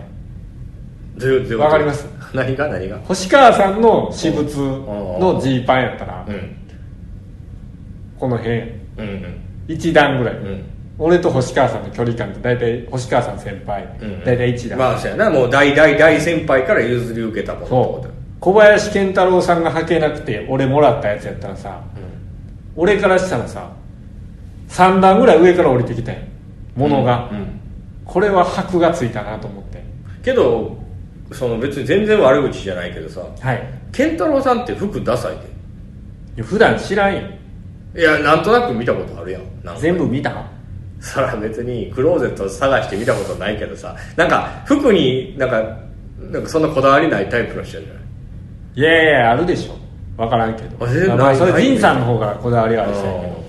[1.49, 1.55] て。
[1.57, 2.07] わかります？
[2.35, 2.69] 何が？
[2.69, 2.99] 何が？
[3.01, 4.45] 星川さんの私物
[5.19, 6.57] のジーパンやったらうん。
[8.19, 8.59] この辺。
[8.59, 10.65] うんうん1段ぐらい、うん。
[10.99, 15.31] 俺と星川さんの距離感って大体星川さん先輩、うん大体1段、まあそうやな。
[15.31, 18.13] もう大大大先輩から譲り受けたものってこそう。
[18.41, 22.01] 小林健太郎さんが履けなくて俺もらったやつやったらさと
[22.77, 23.71] 俺からしたらさ
[24.69, 26.19] 3段ぐらい上から降りてきたよ
[26.75, 27.47] 物が、うんうん。
[28.05, 29.83] これは箔がついたなと思って。
[30.23, 30.79] けど
[31.33, 33.21] その別に全然悪口じゃないけどさ。
[33.41, 33.63] はい。
[33.93, 35.37] 健太郎さんって服ダサいい
[36.37, 37.21] や普段知らんよ。
[37.21, 37.39] で
[37.96, 39.42] いやなんとなく見たことあるやん。
[39.64, 40.44] なんか全部見た？
[41.00, 43.96] そら別にクローゼット探して見たことないけどさ。
[44.16, 45.62] なんか服になんか
[46.20, 48.00] なんかそんなこだわりないタイプの人じゃない？
[48.76, 49.76] いやいやあるでしょ。
[50.16, 50.85] 分からんけど。
[50.85, 53.44] あ全然まあまあそれないない仁さんの方がこだわりはある人やけうんど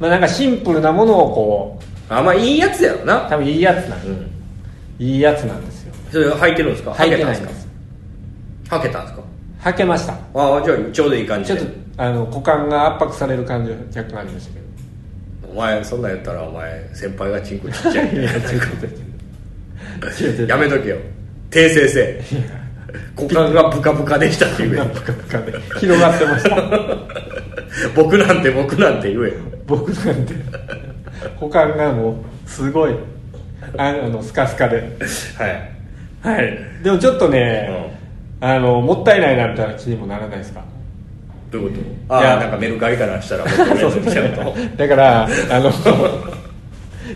[0.00, 3.28] まあなんかシンプルなものをこあまあいいやつやろうな。
[3.30, 4.30] 多分いいやつなんうん。
[4.98, 5.94] いいやつなんですよ。
[6.10, 6.92] それ履いてるんですか？
[6.92, 7.68] 履いてないんです。
[8.68, 9.22] 履けたんですか？
[9.70, 10.12] 履けました。
[10.12, 11.64] ああじゃあちょうどいい感ちょっと
[11.98, 14.66] あの股間が圧迫される感じが若干ありましたけど。
[15.52, 18.18] お前そんなん言ったらお前先輩がチンコちっちゃいい
[20.48, 20.96] やめとけよ。
[21.50, 22.20] 訂正せ
[23.18, 24.82] 股間がブカブカでしたって言え。
[24.88, 26.56] ぷかぷかで広がってました。
[27.96, 29.28] 僕なんて僕なんて言え。
[29.28, 29.32] よ
[29.66, 30.34] 僕なんて。
[31.40, 32.16] 股間がもう
[32.48, 32.94] すごい。
[33.78, 34.76] ああのスカスカで。
[35.38, 35.70] はい。
[36.36, 36.58] はい。
[36.82, 37.96] でもちょっとね、
[38.40, 40.62] あのもったいないなみたいな気にもならないですか？
[41.50, 41.76] どういうこ
[42.08, 42.16] と？
[42.16, 42.20] あ。
[42.20, 44.54] いやあなんかメルカリからしたら僕のやつ見ちゃうと。
[44.76, 45.70] だからあの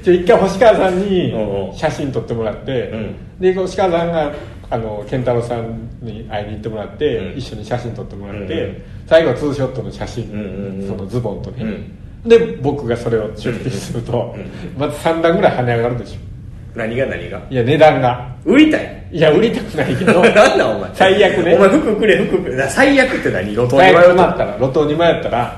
[0.02, 1.34] ちょ一回星川さんに
[1.74, 3.14] 写真撮ってもらって、うん。
[3.40, 4.32] で星川さんが
[4.70, 7.38] あの健太郎さんに会いに行ってもらって、うん。
[7.38, 8.82] 一緒に写真撮ってもらって、うんうん。
[9.06, 10.88] 最後ツーショットの写真、うんうんうん。
[10.88, 12.28] そのズボンとね、うん。
[12.28, 16.29] で僕がそれを出品すると、うんまず3段ぐらい跳ね上がるでしょ
[16.74, 17.40] 何が何が？
[17.50, 18.34] いや値段が。
[18.44, 19.08] 売りたい？
[19.12, 20.22] いや売りたくないけど。
[20.22, 20.90] なんだお前？
[20.94, 21.54] 最悪ね。
[21.56, 22.56] お前服くれ服くれ。
[22.56, 23.52] な最悪って何？
[23.54, 24.56] 路頭に最迷ったら。
[24.60, 25.54] 路頭に迷ったら、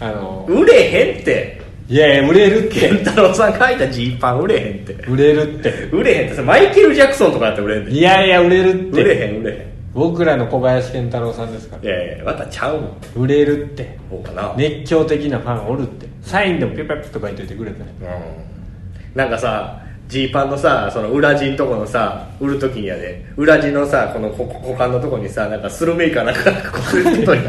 [0.00, 1.60] あのうん売れへんって。
[1.88, 2.80] いやいや売れるって。
[2.80, 4.92] 健太郎さん書いたジーパン売れへんって。
[5.08, 5.70] 売れるって。
[5.92, 6.36] 売れへんって。
[6.36, 7.94] さマイケル・ジャクソンとかやって売れんねん。
[7.94, 9.02] いやいや売れるって。
[9.02, 9.74] 売れへん売れへん。
[9.94, 11.82] 僕らの小林健太郎さんですから。
[11.82, 12.96] いやいやまたちゃうもん。
[13.16, 13.98] 売れるって。
[14.10, 16.06] そうかな、熱狂的なファンおるって。
[16.22, 17.92] サインでもピュピュピュとか言っといてくれたね。
[18.00, 19.18] うん。
[19.18, 27.42] なんかさジーパンのさその裏地のとこのさ売るときにはね裏地のさこのこ股間のとこにさなんかスルメイカなんかこういうことに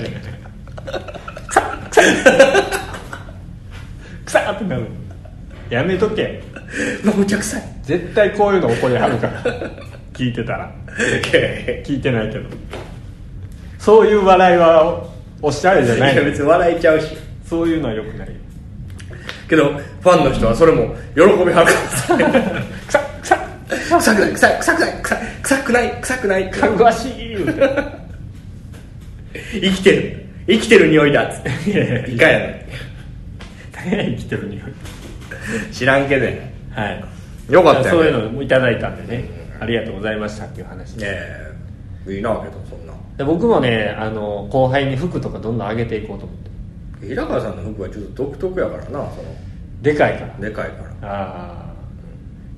[4.25, 4.87] くさってなる
[5.69, 6.41] やめとけ
[7.03, 9.43] むちゃくさい絶対こういうの怒りはるから
[10.13, 10.73] 聞いてたら
[11.83, 12.49] 聞いてないけど
[13.77, 15.07] そういう笑いは
[15.41, 18.33] おしゃれじゃないいや別に笑えちゃうしそういうのはよくないよ
[19.47, 19.69] けど
[20.01, 22.99] ファンの人はそれも喜びはるからくさ。
[23.21, 23.39] くさ
[23.99, 24.31] 臭くない。
[24.33, 26.59] 臭い臭くない臭い臭くない臭くないって。
[26.59, 27.37] かぐわしい
[29.61, 31.11] 生きてる生きてる匂い。
[31.11, 31.89] だっつっていやい。
[31.89, 32.55] やいかんやろ
[33.71, 34.61] 大変生きてる匂い。
[35.71, 36.31] 知らんけどや
[36.71, 37.03] はい
[37.51, 39.29] よかったよそういうのもいただいたんでね。
[39.59, 41.05] ありがとうございましたっていう話で。
[41.05, 41.11] ね
[42.07, 42.13] え。
[42.15, 42.93] いいなけどそんな。
[43.17, 46.49] で僕もねあの後輩に服とかどんどん上げていこうと思って
[47.01, 49.11] 平川さんの服はちょっと独特やからなその。
[49.81, 50.35] でかいから。
[50.37, 51.11] でかいから。
[51.11, 51.75] ああ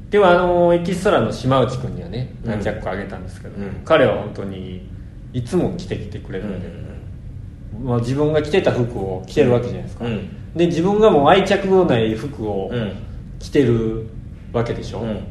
[0.10, 3.82] ではあのエキストラの島内君にはね何着かあげたんですけど、うん。
[3.84, 4.89] 彼は本当に
[5.34, 6.69] いつも着てきてくれるので、
[7.84, 10.30] まあ、自分が着てた服を着てるわけじゃないですか、うん。
[10.56, 12.93] で自分がもう愛着のない服をうん。
[13.39, 14.08] 着てる
[14.52, 15.23] わけでしょ、うん。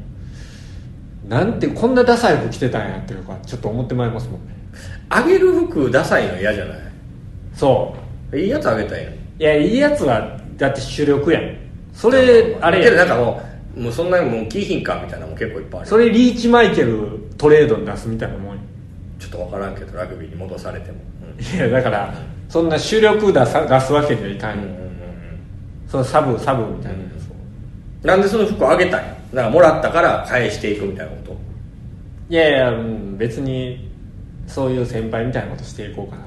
[1.29, 4.55] なんてこんなダサい服着てたんやっていうかちょっと思ってまいりますもんね。
[5.09, 6.79] あげる服ダサいの嫌じゃない？
[7.55, 11.57] そういいやつあげたいのにいやいいやつはだって主力やん。
[11.93, 13.43] それあれけどなやんかも
[13.77, 18.63] うもうそんなにもうキーヒンかみたいなのも結構いっぱいあるそれリーチマイケルトレードに出すみたいなもんや。
[19.19, 20.99] ちょっと分からんけどラグビーに戻されても。
[21.39, 22.15] いやだから
[22.49, 24.87] そんな主力出さ出すわけにはいかんよ、うんうんうん
[25.89, 26.99] そのサブサブみたいな。
[26.99, 27.07] うん
[28.03, 29.05] なんでその服あげたい？
[29.33, 31.37] のなんかもらったから返していくみたいなこと？
[32.29, 33.91] いやいや、うん別に
[34.47, 36.23] そういう先輩みたいなことしていこうかな。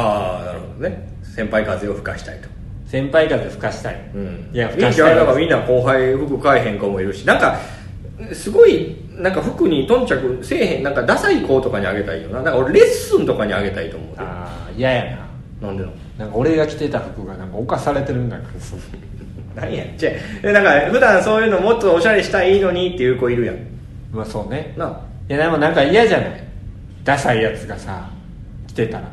[0.00, 2.48] ああなるほどね先輩風を吹かしたいと。
[2.88, 4.50] 先輩風吹かしたい、うん。
[4.52, 4.72] いやい。
[4.72, 7.60] いんじゃないだからみんな後輩服買えへん子もいるしなんか
[8.32, 12.42] すごいなんか服に頓着せえへんなんかダサい子とかにあげたいよな。
[12.42, 14.22] なんか俺レッスンとかにあげたいと思うで。
[14.22, 15.16] ああ嫌や
[15.60, 15.68] な。
[15.68, 15.92] なんでの？
[16.18, 18.74] なんか俺が着てた服がなんか犯されてるんだからす
[19.54, 19.84] 何や？
[19.96, 20.10] じゃ
[20.42, 23.56] あなんか普段そういうのもっとおしゃれしたらいいのにっていう子いるやん。
[24.12, 24.74] まあそうね。
[24.76, 26.44] ないやでもなんか嫌じゃない？
[27.04, 28.10] ダサいやつがさ
[28.66, 29.08] 着てたら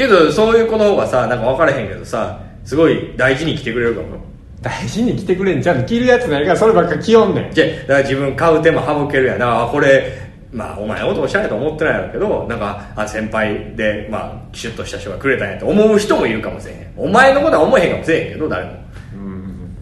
[0.00, 4.18] けどそういう子の方がさなんか分からへんけどさすごい大事に着てくれるかも。
[4.62, 7.52] 大事に着てくれんちゃんと着るやつないからそればっか着よんねん。
[7.52, 9.64] じゃあだから自分買う手も省けるやんな。
[9.64, 16.92] あこれまあお前とおしゃれと思ってないやろうけどなんかあ先輩でまあシュッとした人がくれたんやと思う人もいるかもしれへん。
[16.96, 18.72] お前のことは思えへんかもしれへんけど誰も。
[19.14, 19.76] うん。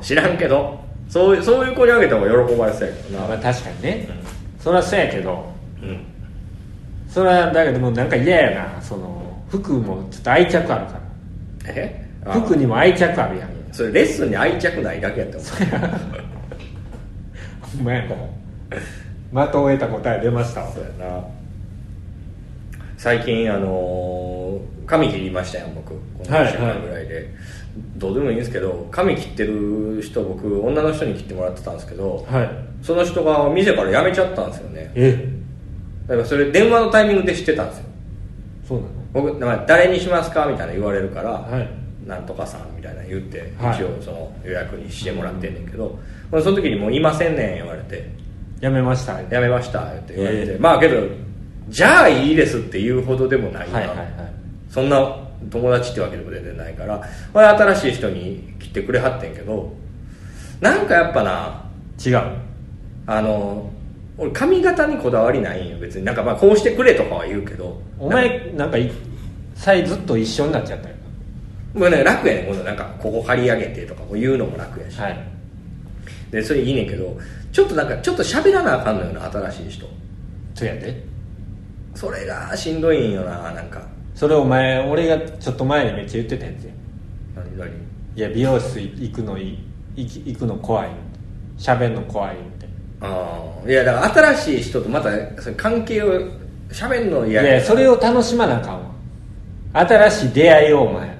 [0.00, 0.80] 知らんけど。
[1.08, 3.28] そういうそういう子にあげた方が喜ばれそうやけどな。
[3.28, 4.08] まあ確かにね、
[4.58, 5.44] それはそうやけど。
[5.82, 6.06] うん。
[7.08, 9.21] それはだけどもうなんか嫌やなその
[9.58, 11.00] 服もちょっと愛着あるか
[11.66, 12.08] え？
[12.24, 13.50] ら服にも愛着あるやん。
[13.70, 15.38] それレッスンに愛着ないだけやった
[17.76, 19.42] ほんまやな。
[19.46, 20.70] 的を得た答え出ましたわ。
[20.72, 21.20] そうやな。
[22.96, 25.90] 最近あのー髪切りましたよ僕。
[25.94, 26.46] このはい。
[26.46, 27.30] 1週間ぐらいで、
[27.96, 32.50] どうでもいいんですけど髪切ってる人僕女の人に切ってもらってたんですけどはい。
[32.82, 34.90] その人が店から辞めちゃったんですよね。
[34.94, 35.28] え？
[36.08, 37.84] だからそれ電話のタイミングで知ってたんですよ。
[38.68, 38.90] そうなの？
[39.12, 41.68] 僕まあ誰にしますかみたいな言われるから、はい。
[42.06, 43.76] なんとかさんみたいな言って、はい。
[43.76, 45.98] 一応その予約にしてもらってんねんけど、
[46.30, 48.10] その時にもういませんねん言われて。
[48.60, 49.20] やめました。
[49.22, 50.58] やめましたって言われて、ええ。
[50.58, 51.02] まあけど
[51.68, 54.08] じゃあいいですって言うほどでもないな、はいはいはい。
[54.68, 55.16] そんな
[55.50, 59.72] 友達ってわけでも全然ないからこれ新しい人に来てくれはってんけど
[60.60, 61.64] なんかやっぱな
[62.04, 62.20] 違う。
[63.06, 63.70] あの
[64.18, 66.04] 俺髪型にこだわりないんよ別に。
[66.04, 67.80] なんかまあこうしてくれとかは言うけど。
[67.98, 68.90] お前なんかい
[69.54, 70.94] さえずっと一緒になっちゃったよ。
[71.74, 75.18] もうね楽やねん今度なんかここ刈り上げてとかも言うのも楽やし、はい。
[76.30, 77.16] でそれいいねんけど
[77.52, 79.86] ちょっとなんかちょっと喋らなあかんのよな新しい人。
[80.54, 81.02] そうやで。
[81.94, 83.82] それがしんどいんよななんか。
[84.14, 86.72] それお前俺がちょっと前にめっちゃ言ってたやつや。
[87.36, 87.70] 何何？
[88.14, 89.58] いや美容室行くのい
[89.96, 90.90] 行くの怖い。
[91.56, 92.36] 喋んの怖い
[93.02, 95.10] ああいやだから新しい人とまた
[95.42, 97.60] その関係を喋んのい嫌や。
[97.60, 98.90] それを楽しまなあかんわ。
[99.86, 101.18] 新しい出会いをお前。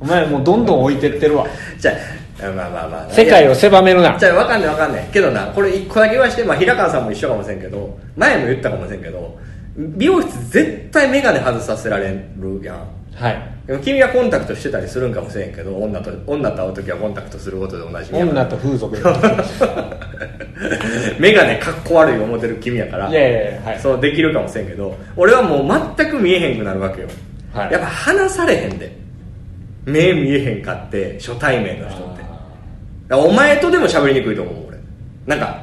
[0.00, 1.46] お前もうどんどん置いてってるわ。
[1.78, 1.92] じゃ
[2.40, 3.10] あまあまあまあ。
[3.10, 4.16] 世界を狭めるな。
[4.18, 5.04] じゃあ分かんない分かんない。
[5.12, 9.36] けどなこれ一個だけ言わして、まあ、平川さんも一緒かもしれんけど前も言ったかもしれんけど
[9.76, 12.76] 美容室絶対眼鏡外させられるやん。
[13.14, 13.42] はい。
[13.66, 19.02] でも君はコンタクトしてたりするんかもしれんけど女と女と会う時はコンタクトすることで同じみや女と風俗で
[21.18, 23.78] 眼鏡かっこ悪い思ってる君やからいやいやいやはい。
[23.80, 27.08] そうできるかもしれんけど俺はもう全く見えへんくなるわけよ、
[27.52, 27.72] はい。
[27.72, 28.90] やっぱ話されへんで。
[29.86, 33.14] 目見えへんかって初対面の人って。
[33.14, 34.78] お前とでも喋りにくいと思う俺。
[35.26, 35.60] なんか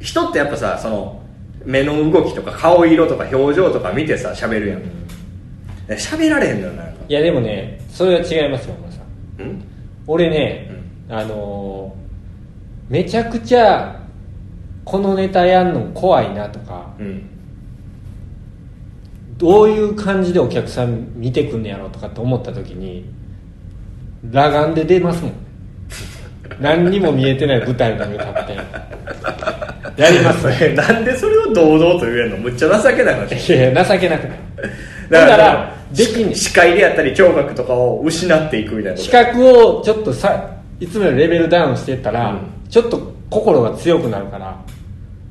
[0.00, 1.20] 人ってやっぱさその
[1.64, 4.82] 目の動きとか顔色とか表情とか見てさ喋るやん。
[5.86, 6.92] で喋られへんのよなんか。
[7.08, 8.98] いやでもねそれは違いますよお前さ
[9.38, 9.46] ん。
[9.46, 9.62] うん？
[10.06, 10.70] 俺ね、
[11.08, 13.98] あのーめちゃくちゃ
[14.84, 17.30] このネタやんの怖いなとかうん
[19.36, 23.04] どういう感じでお客さん見てくんねやろとかって思った時に
[24.32, 25.32] 裸眼で出ますもん。
[26.60, 30.00] 何にも見えてない舞台の上に立って。
[30.00, 30.48] やります。
[30.64, 32.36] え なんでそれを堂々と言えんの？
[32.38, 33.52] むっちゃ情けない話い？
[33.58, 34.38] やいや情けなくない。
[35.10, 40.48] だだからできん視界であったり聴覚とかを失っていくみたいな視覚をちょっとさ
[40.80, 42.38] いつもよりレベルダウンしてたら、うん。
[42.70, 44.56] ちょっと心が強くなるから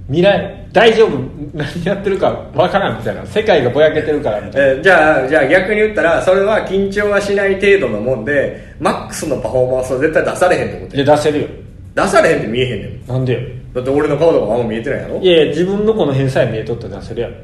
[0.08, 1.12] 未来大丈夫
[1.54, 4.68] 何やってるかわからんみたいな世界がぼやけてるからみたいな。
[4.74, 11.04] えーじゃあじゃあ逆に言ったらそれは緊張はしない程度のもんでマックスのパフォーマンスを絶対出されへんってことや。
[11.04, 11.48] いや出せるよ。
[11.96, 13.40] 出されへんって見えへんねんなんでよ？
[13.74, 15.18] だって俺の顔とかあんま見えてないやろ？
[15.22, 17.36] いやいや自分のこの辺さえ見えとったら出せるやろ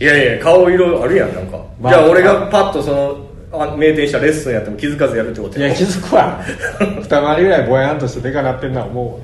[0.00, 5.68] いやいや顔色あるやんなんか、まあじゃあ俺がパッとそのあ名店したレッスンやっても気づかずやるってことやろ？
[5.68, 6.40] いや気づくわ。
[6.80, 9.18] 二回りぐらいぼやんとしてでかなってんな思うわ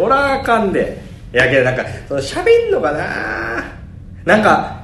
[0.00, 0.98] そらあかんで。
[1.30, 3.62] いやけどなんかその喋んのかな？
[4.24, 4.80] なんか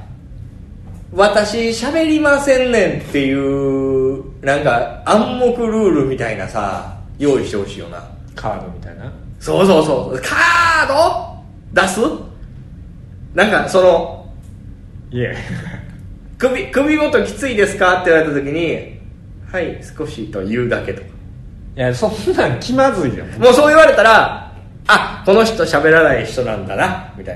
[1.11, 8.07] 私喋りませんねんっていうなんか暗黙ルールみたいなさ用意してほしいよな。
[8.35, 9.11] カードみたいな？
[9.39, 10.21] そうそうそう。
[10.21, 11.81] カード？
[11.81, 11.99] 出す？
[13.33, 14.31] なんかその
[15.09, 15.33] いや
[16.37, 18.01] 首首元きついですか？
[18.01, 18.99] って言われた時に
[19.51, 21.07] はい少しと言うだけとか。
[21.75, 24.46] いやそんなん気まずいよもうそう言われたら
[24.87, 27.35] あこの人喋らない人なんだなみたい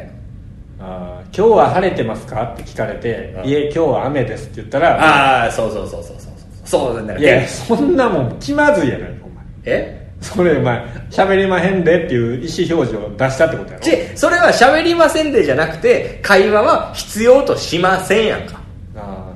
[0.80, 0.86] な。
[0.86, 3.50] あー今日は晴れてますか?」って聞かれて「うん。
[3.50, 6.92] いえ今日は雨です」って言ったらああそうそうそうそうそうそう。
[6.94, 9.44] そうだいやそんなもん気まずいやないかお前。
[9.66, 10.02] え？
[10.22, 13.84] それお前喋りまへんでっていう意思表示を出したってことやろ？
[13.84, 18.61] ちそれは喋りませんでじゃなくて会話は必要としませんやんか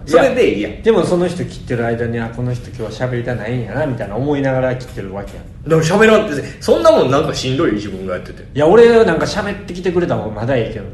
[0.06, 0.70] それでいいや。
[0.70, 5.70] んでもその人切ってる間にあこの人今日は喋りたないんやなみたいな思いながら切ってるわけやん。
[5.70, 8.44] でも喋らんってそんなもんなんかしんどい自分がやってて。
[8.44, 10.90] いや俺なんか喋ってきてくれた方がまだいいけどな。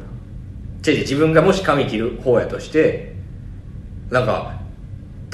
[0.85, 3.13] 違う違う自分がもし髪切る方やとして
[4.09, 4.59] なんか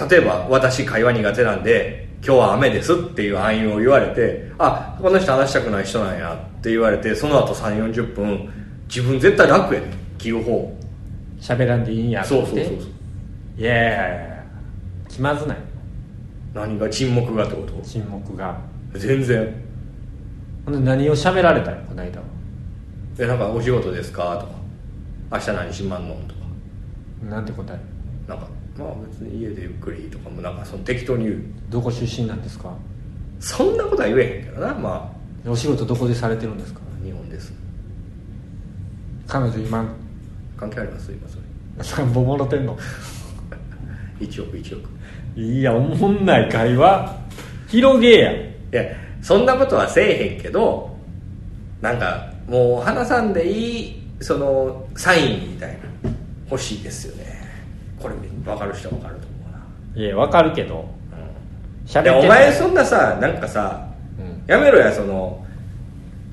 [0.09, 8.49] 例えば私会話苦手なんで今日は雨ですっていう暗喩を言われてあこの人話したくない人なんやって言われてその後3 4 0分
[8.87, 9.87] 自分絶対楽やね
[10.17, 10.75] 切る方。
[11.39, 12.29] 喋らんでいいんやって。
[12.29, 12.77] そうそうそうそう
[13.58, 14.43] いやいやいや
[15.10, 15.58] 気まずない。
[16.54, 17.74] 何が沈黙がってこと？
[17.84, 18.60] 沈黙が。
[18.93, 19.54] 全然。
[20.65, 22.26] ほんで何を喋られたよこの間は。
[23.15, 24.54] でなんか「お仕事ですか?」とか
[25.34, 26.41] 「明日何しまんの?」とか。
[27.30, 27.80] なんて答え？
[28.30, 31.41] なんか「まあ別に家でゆっくり」とかもなんかその適当に言う。
[31.70, 32.74] どこ出身なんですか？
[33.39, 35.12] そんなことは言えへんけどなま
[35.46, 36.82] お仕事どこでされてるんですか？
[37.02, 37.52] あ日本です。
[39.28, 39.86] 彼女今？
[40.58, 41.12] 関係あります？
[41.12, 42.06] 今それ。
[42.06, 42.78] なんぼもろてんの？
[44.19, 44.89] 1億1億。
[45.39, 47.15] いやおもんない会話。
[47.67, 48.84] 広げやいや
[49.21, 50.95] そんなことはせえへんけど
[51.82, 55.77] なんかもう話さんでいいそのサインみたいな
[56.49, 57.25] 欲しいですよね。
[58.01, 59.38] これ分かる人は分かると思
[59.95, 60.88] ういやわかるけど。
[61.95, 63.88] うん、でお前そんなさなんかさ
[64.19, 64.43] うん。
[64.47, 65.45] やめろやその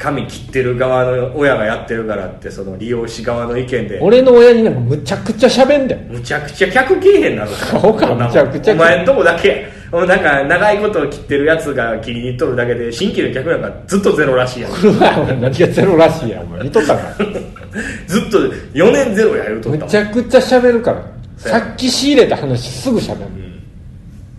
[0.05, 3.99] 髪切ってる側の親がやってるからってその利用し側の意見で。
[4.03, 6.03] 俺の親になんかむちゃくちゃ喋んだよ。
[6.11, 14.73] むちゃくちゃ客来えへんなのそうかむちゃくちゃお前んとこだけなんか長いことを切ってるやつが切りに行っとるだけで新規の客なんかずっとゼロらしいやん。
[15.41, 16.65] 何がゼロらしいやお前。
[16.65, 17.03] 見とったか
[18.07, 18.39] ずっと
[18.75, 21.03] 4年ゼロや言うとったむちゃくちゃ喋るから
[21.39, 23.27] さっき仕入れた話すぐ喋る。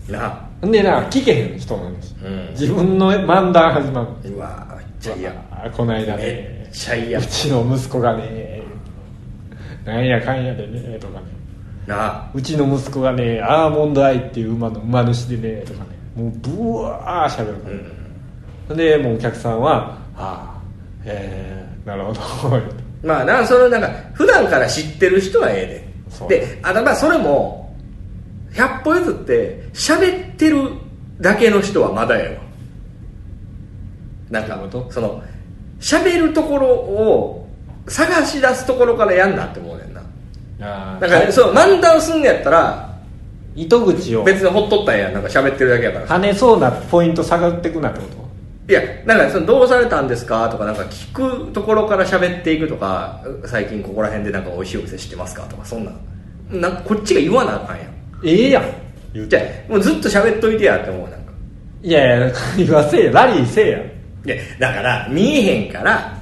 [0.08, 0.14] うん。
[0.14, 2.48] なでな聞けへん人なんです、うん。
[2.52, 4.30] 自分の漫談始まる。
[4.30, 5.30] うわめっちゃ嫌。
[5.30, 5.34] あ
[5.76, 8.62] この間めねっちゃ嫌うちの息子がね
[9.84, 11.26] なんやかんやでねとかね。
[11.86, 12.30] なあ。
[12.34, 15.90] うちの息子がねアーモンドアイっていう馬の馬主でねとかね。
[16.16, 17.74] もうブワーしゃべるから、
[18.70, 18.76] うん。
[18.76, 20.60] でもうお客さんは「ああ
[21.04, 22.20] ええなるほど」
[23.04, 25.88] まあなそのなんか普段から知ってる人はえ
[26.20, 26.40] えで。
[26.40, 27.72] であとまあそれも
[28.52, 30.70] 100歩譲って喋ってる
[31.20, 32.42] だけの人はまだええわ。
[34.40, 34.58] なんか
[34.90, 35.22] その
[35.80, 37.48] 喋るところを
[37.88, 40.02] 探し出すところからやんなって思うねんな。
[40.60, 42.96] あだから、そう漫談すんのやったら
[43.54, 44.24] 糸口を。
[44.24, 45.12] 別にほっとったんやん。
[45.12, 48.26] なんか喋ってるだけやから跳ねそうなポイント下がってくなってこと？
[48.68, 51.14] いやなんかそのどうされたんですかとかなんか聞
[51.46, 56.60] くところから喋っていくとか最近ここら辺でなんか美味しいお店知ってますかとかそんなん。
[56.60, 57.86] なんかこっちが言わなあかんやん。
[58.24, 58.64] ええやん。
[59.14, 61.32] 言うじゃてあもうずっと喋っといてやって思うなんか。
[61.82, 63.04] いやいや 言わせえ。
[63.04, 63.78] やラリーせえや
[64.26, 66.16] いやだから見えへんから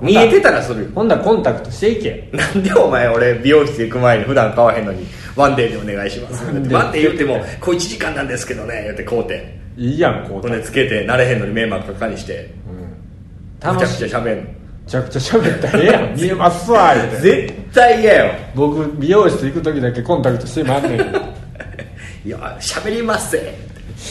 [0.00, 0.90] 見えてたらするよ。
[0.94, 2.28] ほんならコンタクトしていけ。
[2.32, 6.44] なんでお前俺美容室行く前に普段買わへんのにワンデーでお願いします。
[6.44, 6.72] ワンデー。
[6.72, 9.58] ワンデー言ってもこう1時間なんですけどね言って買うて。
[9.76, 12.52] いいやんこうほんでつけて慣れへんのに迷惑かかにして。
[12.68, 12.76] うん。
[12.76, 14.10] むちゃく楽しい。
[14.10, 14.42] ちゃ喋んの。
[14.42, 14.54] め
[14.86, 16.14] ちゃくちゃ喋ったらええやん。
[16.16, 17.16] 見えますわ言うて。
[17.20, 18.34] 絶対嫌よ。
[18.54, 21.00] 僕美容室行く時だけコンタクトしてまんねん。
[22.26, 23.54] いや喋りますぜ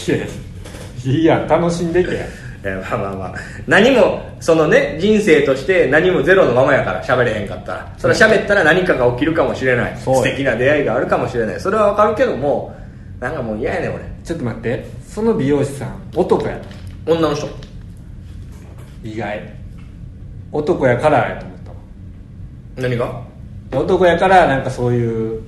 [0.08, 0.26] いや
[1.06, 1.48] いいやん。
[1.48, 2.26] 楽しんでけや
[2.64, 3.36] えーまあまあまあ。
[3.68, 7.96] 何もそのね人生として何もゼロのままやから喋れへんかったら。
[7.98, 9.98] それは喋ったら何かが起きるかもしれない。
[9.98, 11.60] 素敵な出会いがあるかもしれない。
[11.60, 12.76] それはわかるけども
[13.20, 14.04] なんかもう嫌やねん俺。
[14.24, 14.86] ちょっと待って。
[15.08, 16.60] その美容師さん男や。
[17.06, 17.48] 女の人。
[19.04, 19.54] 意外。
[20.52, 21.76] 男やからやと思ったわ。
[22.78, 23.22] 何が？
[23.72, 25.44] 男やからなんかそういう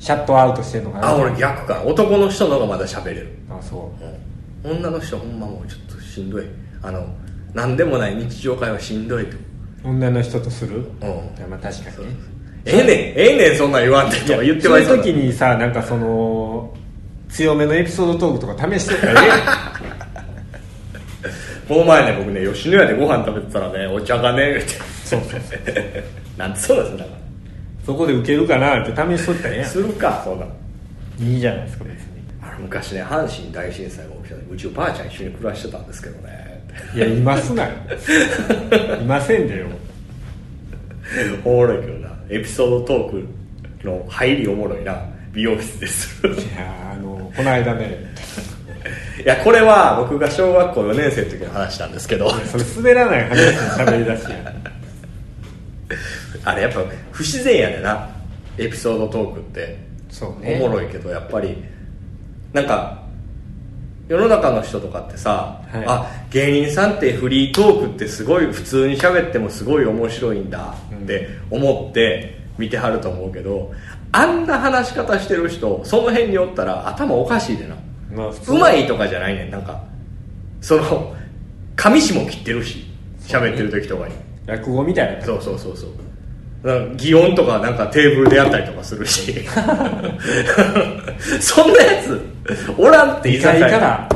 [0.00, 1.08] シャットアウトしてんのかな。
[1.08, 1.82] あ俺逆か。
[1.84, 3.92] 男の人の方がまだ喋れる、あそ
[4.64, 5.87] うん、女の人ほんまもうちょっと
[6.18, 6.44] しんどい。
[6.82, 7.06] あの
[7.54, 8.16] 何でもない。
[8.16, 9.36] 日常会話しんどいと。
[9.84, 10.78] う女の人とする？
[10.78, 11.50] うん。
[11.50, 12.14] まあ確かにね。
[12.64, 12.86] ええねん。
[12.88, 16.74] ええねんそんなん言わんでとか言ってそういうました時にさなんかその
[17.28, 19.38] 強めのエピソードトークとか試してったらええやん
[21.68, 24.68] この前ね僕ね吉野家でご飯食べてたらねお茶がね言って
[25.04, 25.40] そうそう。
[26.36, 27.16] なんでそうなんですか
[27.86, 29.66] そこで受けるかなって試しとったらええや。
[29.66, 30.46] するかそんな。
[30.46, 32.07] んんいいじゃないですか別に
[32.60, 36.64] 昔ね阪神大震災が起きた時うちおばあちゃん一緒に暮らしてたんですけどね。
[36.94, 37.70] いやいますなよ。
[39.00, 39.66] いませんでよ。
[41.44, 45.02] おもろいけどなエピソードトークの入りおもろいな
[45.32, 46.26] 美容室です。
[46.26, 48.14] いやあのこの間ね。
[49.22, 52.30] いやこれは僕が小学校4年生の時の話なんですけど。
[52.30, 53.46] それ滑らない話に
[53.86, 54.54] 喋り出しや。
[56.44, 58.08] あれやっぱ不自然やでな。
[58.56, 59.78] エピソードトークって。
[60.10, 60.60] そうね。
[60.62, 61.64] おもろいけどやっぱり
[62.52, 62.98] なんか
[64.08, 65.84] 世の中の人とかってさ、はい。
[65.86, 73.72] あ芸人さんってフリートークってすごい普通に喋ってもすごい面白いんだって思って見てはると思うけど
[74.12, 77.76] あんな話し方してる人その辺におったら頭おかしいでな。
[78.14, 79.50] まあうまいとかじゃないねん。
[79.50, 79.84] なんか
[80.62, 81.14] その
[81.76, 82.86] 上下切ってるし
[83.20, 84.14] 喋ってる時とかに。
[84.46, 85.24] 落語みたいな。
[85.24, 85.90] そうそうそうそう。
[86.96, 89.34] 擬音とかなんかテーブルでやったりとかするし。
[91.40, 92.37] そんなやつ
[92.78, 94.08] おらんって居2酒屋階から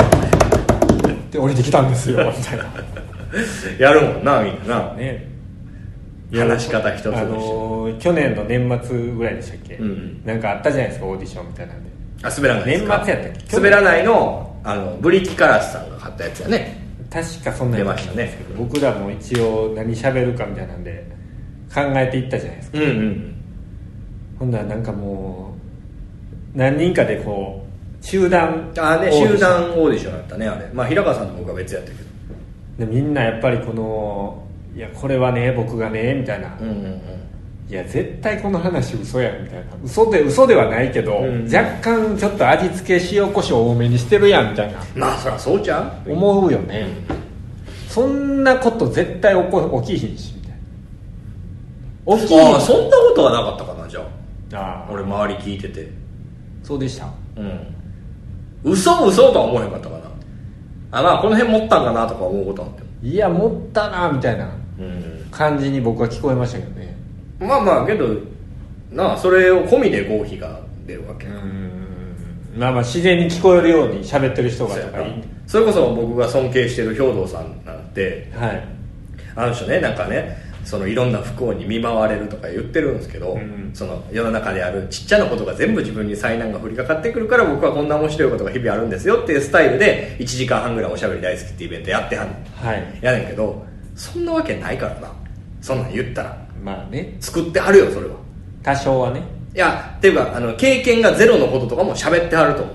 [1.31, 2.65] で降りてきたんですよ みたいな。
[3.79, 4.95] やるもんなみんなな。
[4.95, 5.29] ね。
[6.35, 11.91] 話し方一つあのー去年の年末ぐらいでしたっけ、うんなんかあったじゃないですかオーディションみたいなんで。
[12.23, 12.97] あ滑らないですか？
[12.99, 13.57] 年末やったっけ？
[13.57, 16.79] 滑らないのあのブリキカラスさんが買ったやつやね。
[17.11, 18.33] 確かそんな出ましたね。
[18.57, 21.05] 僕らも一応何喋るかみたいなんで
[21.75, 22.79] 考えていったじゃないですか。
[22.79, 23.35] うんうん。
[24.39, 25.55] ほんならなんかも
[26.55, 27.62] う何人かでこう
[28.03, 28.71] 集団。
[28.79, 30.69] あね集団オーディションやったねあれ。
[30.75, 32.87] まあ平川さんと僕は別やったけど。
[32.87, 34.47] でみんなやっぱりこの
[34.77, 37.01] いやこれはね僕がねみたいな、うんうんうん。
[37.69, 39.65] いや絶対この話嘘やみたいな。
[39.85, 44.79] 嘘で嘘ではないけど、うん若干ちょっと味付け塩コショウ多めにしてるやんみたいな。
[44.97, 46.13] まあそりゃそうちゃう？
[46.13, 46.89] 思うよね、
[47.89, 50.53] そんなこと絶対起こ起きひんしみたい
[52.07, 52.17] な。
[52.23, 52.41] 起きひん。
[52.41, 54.01] ああそんなことはなかったかなじゃ
[54.55, 54.59] あ。
[54.59, 55.89] ああ俺周り聞いてて。
[56.63, 57.07] そうでした。
[57.37, 57.75] うん
[58.65, 60.03] 嘘嘘とは思わへんかったかな
[60.93, 62.83] あまあこの辺持ったんかなとか思うことあって。
[62.83, 65.27] もいや持ったなみたいなうん。
[65.31, 66.95] 感じに僕は聞こえましたけどね。
[67.41, 68.09] まあまあけど
[68.91, 72.55] なあそれを込みで合否が出るわけ、うん。
[72.57, 74.99] まあまあ自然に聞こえるように喋ってる人がとか
[75.47, 78.69] それこそ僕が尊敬してる兵藤さんなんてはい。
[79.35, 83.71] あの人ねなんかねそのいろんな不幸に見舞われるとか言ってるんですけど、うん。
[83.75, 92.35] その世の中であるちっちゃなことが全部自分に災難が降りかかってくるから僕はこんな面白いことが日々あるんですよっていうスタイルで1時間半ぐらいおしゃべり大好きってイベントやってはんの。
[92.57, 95.13] はいやねんけどそんなわけないからな。
[95.61, 96.47] そんなん言ったら。
[96.63, 97.17] まあね。
[97.21, 98.17] 作ってはるよそれは。
[98.63, 99.23] 多少はね。
[99.55, 102.75] いやっていうかあの経験がゼロのこととかも喋ってはると思う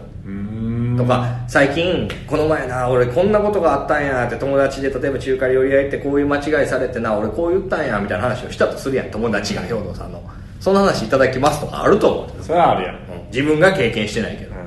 [0.98, 10.22] とか最近この前な俺こんなことがあったんやって友達で例えば中華料理屋行ってこういう間違いされてな俺こう言ったんやみたいな話をしたとするやん友達が兵藤さんの。
[10.60, 13.02] その話いただきますとかあると思う、それはあるやん、うん。
[13.28, 14.52] 自分が経験してないけど。
[14.52, 14.58] うん。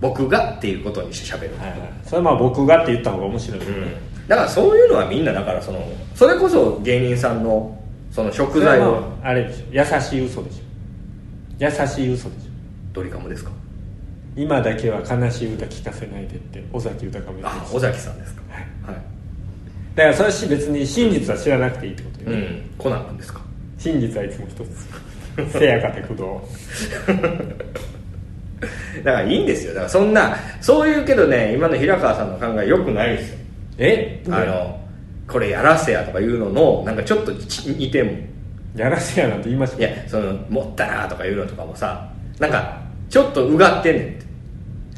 [0.00, 4.26] 僕がっていうことにして喋る、はいはい、それはまあ僕がって言った方が面白い、うん。
[4.26, 5.80] だからそういうのはみんなだからその
[6.16, 9.64] それこそ芸人さんのその食材をあれでしょ。
[9.70, 10.62] 優しい嘘でしょ。
[11.60, 12.48] 優しい嘘でしょ。
[12.92, 13.52] ドリカムですか？
[14.38, 18.42] 今だけは悲しい歌聴かせないでって尾崎豊がある尾崎さんですか？
[18.52, 18.62] はい。
[18.94, 19.02] はい。
[19.96, 22.70] だからそれはし別に真実は知らなくていいってことよね、うん。
[22.78, 23.40] コナン君ですか？
[23.78, 26.22] 真実はいつも一つせやかて工藤
[29.04, 29.74] だからいいんですよ。
[29.74, 33.38] だからそんなそういうけどね今の平川さんの考えよくないですよ。
[33.78, 34.22] え？
[34.30, 34.80] あの
[35.28, 38.12] これやらせやとか言うののなんかちょっとち似ても
[38.74, 39.78] やらせやなんて言いました？
[39.78, 42.08] いやその持ったなとか言うのとかもさ
[42.38, 44.26] なんかちょっとうがってんねんって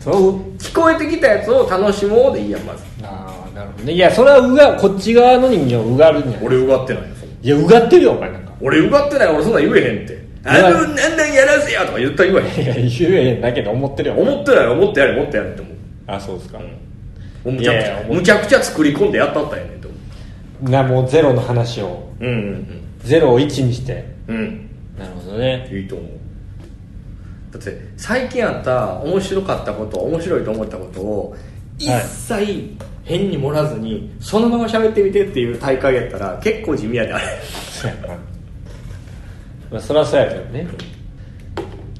[0.00, 0.34] そう。
[0.58, 2.82] 聞こえてきたやつを楽しもうでいいやんまず。
[3.02, 3.92] ああなるほどね。
[3.92, 7.02] いやそれはうがこっち側の人間はうがるんや俺うがってない
[7.42, 8.52] いやうがってるよお前なんか。
[8.60, 10.20] 俺うがってない俺そんなん言えへんって。
[10.42, 12.64] あやのなんなんやらせやとか言ったら言えへん。
[12.64, 14.16] いや言えへんだけど思ってるよ。
[14.16, 15.74] 思ってないよ思ってやれ思ってやれって思う。
[16.06, 16.58] あそうですか、
[17.44, 17.56] うん。
[17.56, 22.08] むちゃくちゃむちゃくちゃ作り込んでやったったんやねんと思なもうゼロの話を。
[22.20, 22.82] ううんうん。
[23.00, 24.04] ゼロを1にして。
[24.28, 24.70] うんうん。
[24.98, 25.68] なるほどね。
[25.72, 26.08] いいと思う
[27.52, 31.36] だって最近あった面白かったこと面白いと思ったことを
[31.78, 37.24] 一切変に盛らずにそのまま喋ってみてっていう大会やったら結構地味やであれ。
[37.42, 38.08] そうやな。
[39.70, 40.68] まあそりゃそうやけどね。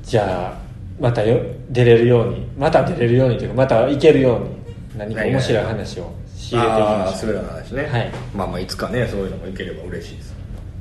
[0.02, 0.58] じゃあ
[1.00, 1.40] またよ
[1.70, 2.46] 出れるように。
[2.56, 4.60] また出れるようにというかまた行けるように。
[4.96, 7.30] 何か面白い話を仕入れていきましょう。
[7.30, 8.12] ああ滑らない話ね、はい。
[8.34, 10.34] まあまあいつかねそういうのもいければ嬉しいです。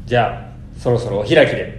[0.05, 1.78] じゃあそろそろお開きで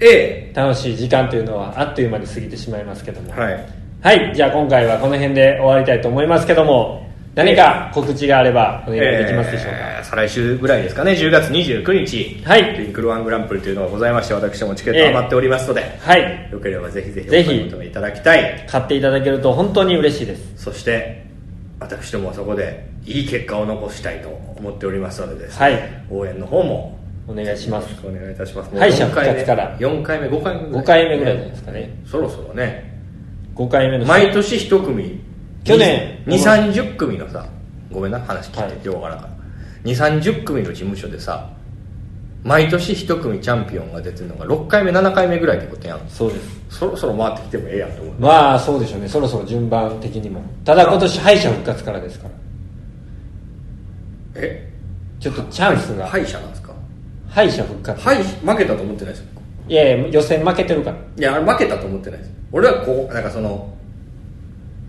[0.00, 3.32] A 楽しい時間というのはあっという間に過ぎてしまいますけども。
[3.32, 3.66] はい。
[4.02, 11.12] はいじゃあ今回はこの辺で終わりたいと思いますけども何か告知があればお願いできますでしょうか、えー再来週ぐらいですかね。
[11.12, 12.40] 10月29日。
[12.44, 12.86] はい。
[12.86, 16.48] インクルワングランプリというのがございまして私どもチケット余っておりますので、はい。
[16.52, 18.64] よければぜひぜひぜひ求めいただきたい。
[18.68, 20.52] 買っていただけると本当に嬉しいです。
[20.56, 21.26] そして
[21.80, 26.04] 私どもはそこでいい結果を残したいと思っておりますのでですね、はい。
[26.08, 26.96] 応援の方も
[27.28, 27.88] お願いします。
[28.06, 28.76] お願いいたします。
[28.78, 29.40] 敗者4回目。
[29.40, 29.78] 復活から。
[29.78, 30.82] 4回目5回目ぐらい。
[30.82, 32.02] 5回目ぐらいじゃないですかね。
[32.06, 33.00] そろそろね。
[33.54, 35.20] 5回目の毎年1組。
[35.64, 36.22] 去年。
[36.26, 37.46] 2 3 0組のさ。
[37.92, 38.84] ごめんな話聞いて、はい。
[38.84, 39.36] ようわからんから。
[39.84, 41.48] 2 3 0組の事務所でさ
[42.42, 46.60] 毎年一組チャンピオンが出てるのが6回目7回目ぐらいってことやんそうです。
[46.70, 48.14] そろそろ回ってきてもええやんと思う。
[48.18, 49.08] まあそうでしょうね。
[49.08, 50.40] そろそろ順番的にも。
[50.64, 52.30] ただ今年敗者復活からですから。
[54.36, 54.72] え？
[55.18, 56.06] ちょっとチャンスが。
[56.06, 56.50] 敗者なん
[57.36, 58.00] 敗者復活。
[58.00, 59.26] 敗負けたと思ってないですよ。
[59.68, 60.96] いやいや予選負けてるから。
[61.18, 62.30] いやあれ負けたと思ってないです。
[62.50, 63.76] 俺はこうなんかその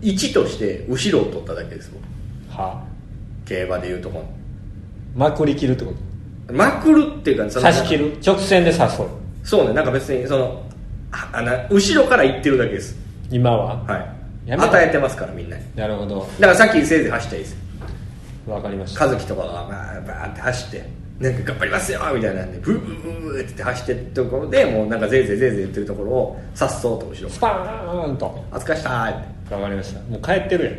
[0.00, 2.58] 1として後ろを取っただけです僕。
[2.58, 2.82] は
[3.44, 4.24] 競馬でいうとこの。
[5.14, 5.92] まくり切るってこ
[6.50, 8.16] まくるっていうかそのと差し切る？
[8.24, 9.08] 直線で刺そう
[9.44, 10.62] そうねなんか別にその
[11.12, 12.96] ああの後ろから行ってるだけです。
[13.30, 13.84] 今は？
[13.84, 13.98] は
[14.46, 14.52] い。
[14.52, 15.62] 与えてますからみんなに。
[15.76, 16.26] なるほど。
[16.40, 17.52] だからさっきせいぜい走ったらいいです。
[17.52, 19.06] よわかりました。
[19.06, 19.48] 和樹とかが
[20.06, 20.88] バーって走って
[21.20, 27.28] なんか頑張りますよみたいなんでブーブーって走ってるところでもうなんかぜいぜいぜいぜい言ってるところをさっそうと後ろ。
[27.28, 29.54] スパーンとお疲れしたーって。
[29.54, 30.00] わかりました。
[30.02, 30.74] もう帰ってるやん。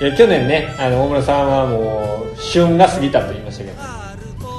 [0.00, 3.76] いや去年ねあの大村さんはもう旬が過ぎたと言いましたけど。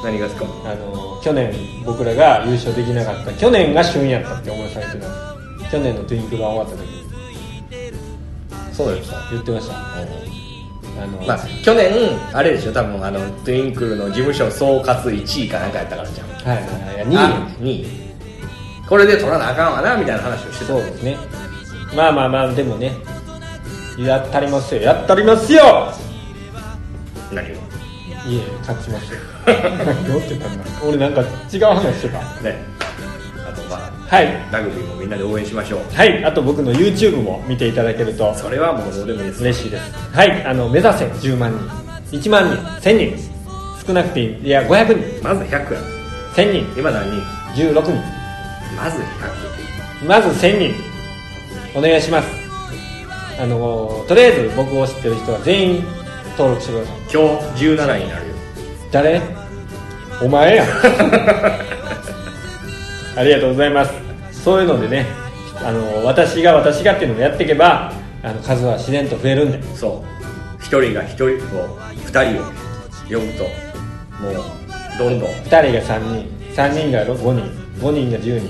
[0.04, 0.46] 何がですか？
[0.66, 1.54] あの去年
[1.86, 3.32] 僕らが優勝できなかった。
[3.34, 5.08] 去年が旬やったって大村さん言ってた。
[5.72, 7.06] 去年のトゥインクルが終わった時に。
[8.74, 9.18] そうですか。
[9.32, 9.74] 言ってました
[10.98, 11.92] あの、まあ去年
[12.34, 16.28] あれでしょ多分あのトゥインクルの事務所総括1位かなんかやったからじゃん。
[16.28, 17.08] はいはいはい。
[17.08, 17.48] 2位あ。
[17.60, 17.88] 2位。
[18.88, 20.74] これで取らなあかんわなみたいな話をしてた。
[20.74, 21.18] そうですね。
[21.96, 22.94] まあまあまあでもね。
[23.98, 24.82] やったりますよ。
[24.82, 25.92] やったりますよ。
[27.34, 27.54] 何を？
[27.54, 29.20] いえ勝ちますよ。
[30.08, 32.20] どうって言ったんだ俺なんか違う話してた。
[32.42, 32.79] ね
[34.10, 34.52] はい。
[34.52, 35.82] ラグビーもみんなで応援しましょう。
[35.94, 36.26] はい。
[36.26, 39.42] あと僕の YouTube も見ていただけるとそれはもうどうでもいいです。
[39.44, 40.16] 嬉しいです。
[40.16, 40.44] はい。
[40.46, 41.52] あの目指せ10万
[42.10, 42.18] 人。
[42.18, 42.58] 1万人。
[42.82, 43.30] 1000人。
[43.86, 44.48] 少なくていい。
[44.48, 45.80] いや500人まず100や。
[46.34, 46.80] 1000人。
[46.80, 47.22] 今何人
[47.54, 47.92] ？16人
[48.76, 49.00] まず
[50.02, 50.74] 100まず1000人。
[51.78, 52.28] お願いします。
[53.40, 55.84] あのとりあえず僕を知ってる人は全員
[56.36, 56.98] 登録してください。
[57.14, 58.36] 今日17位になるよ。
[58.92, 59.22] 誰？
[60.24, 60.66] お前や。
[60.66, 60.68] ん
[63.20, 63.94] ありがとうございます。
[64.32, 65.06] そういうのでね
[65.58, 67.92] あの私が私がっていうのをやっていけば
[68.24, 69.62] あの数は自然と増えるんで。
[69.76, 70.06] そ
[70.58, 70.64] う。
[70.64, 72.46] 1人が1人を2人を
[73.10, 73.44] 呼ぶと
[74.24, 74.34] もう
[74.98, 75.30] どんどん。
[75.30, 76.30] 2人が3人。
[76.56, 77.44] 3人が5人。
[77.86, 78.50] 5人が10人。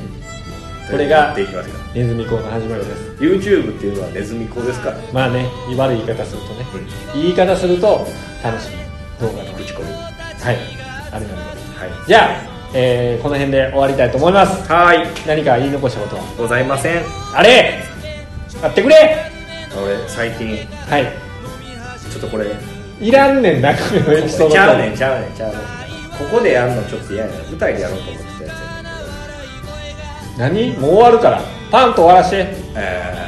[0.91, 3.01] これがでいきますからネズミ講の始まりです。
[3.19, 4.97] YouTube っていうのはネズミ子ですから。
[5.11, 5.47] まあね
[5.77, 6.65] 悪い言い方するとね、
[7.15, 8.05] 言い方すると
[8.43, 8.69] 楽しい
[9.19, 9.53] 動画の。
[9.53, 9.89] 口コミ。
[9.89, 10.57] はい。
[11.11, 11.33] あれなんで。
[11.33, 12.07] はい。
[12.07, 14.71] じゃあ、えーこの辺で終わりたいと思います。
[14.71, 15.07] はい。
[15.27, 16.23] 何か言い残したことは？
[16.37, 17.03] ございません。
[17.33, 17.83] あれ？
[18.61, 19.31] 待ってくれ！
[19.75, 20.57] 俺最近。
[20.89, 21.05] はい。
[22.11, 22.47] ちょっとこれ。
[23.01, 25.59] いらんねん中身のエピソードちゃうねんちゃうねんちゃうねん。
[26.17, 28.51] ここでやるのちょっと嫌やな舞台でやろうと思ってたや
[30.35, 30.37] つ。
[30.37, 30.71] 何？
[30.77, 31.41] もう終わるから。
[31.71, 32.47] パンと終わらして。
[32.75, 33.19] えー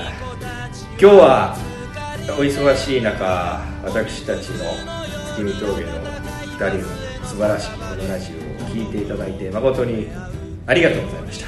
[1.02, 1.56] 今日は
[2.38, 4.66] お忙しい中私たちの
[5.34, 6.84] 月見峠の2人の
[7.26, 10.08] 素晴らしいこのラジオを聞いていただいて誠に
[10.66, 11.48] ありがとうございました。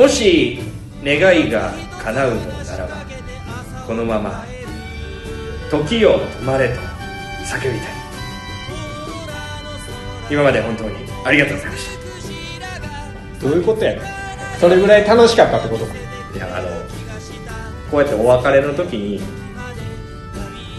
[0.00, 0.58] もし
[1.04, 2.96] 願いが叶うのならば
[3.86, 4.44] このまま
[5.70, 6.74] 時を止まれと
[7.44, 7.96] 叫びたい。
[10.30, 10.90] 今まで本当に
[11.24, 11.88] ありがとうございまし
[13.40, 13.48] た。
[13.48, 14.02] どういうことやねん。
[14.60, 15.92] それぐらい楽しかったってことか。
[16.34, 16.68] いやあの
[17.90, 19.20] こうやってお別れの時に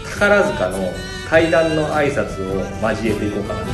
[0.04, 0.78] 宝塚の
[1.28, 3.60] 対談の挨拶を交えていこうかな。
[3.60, 3.72] って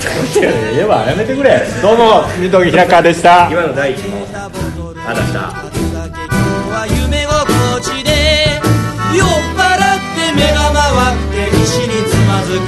[0.74, 1.62] 言えばやめてくれ。
[1.80, 3.48] どうも水戸木平川でした。
[3.48, 4.26] 今の第一の
[5.06, 5.54] あなた。
[6.88, 8.10] 夢心地で
[9.14, 12.66] 酔っ払って目が回って石につまずく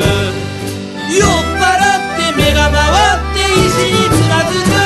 [1.11, 1.29] 酔っ
[1.59, 1.67] 払
[1.99, 2.79] って目が回
[3.19, 4.86] って石につまずく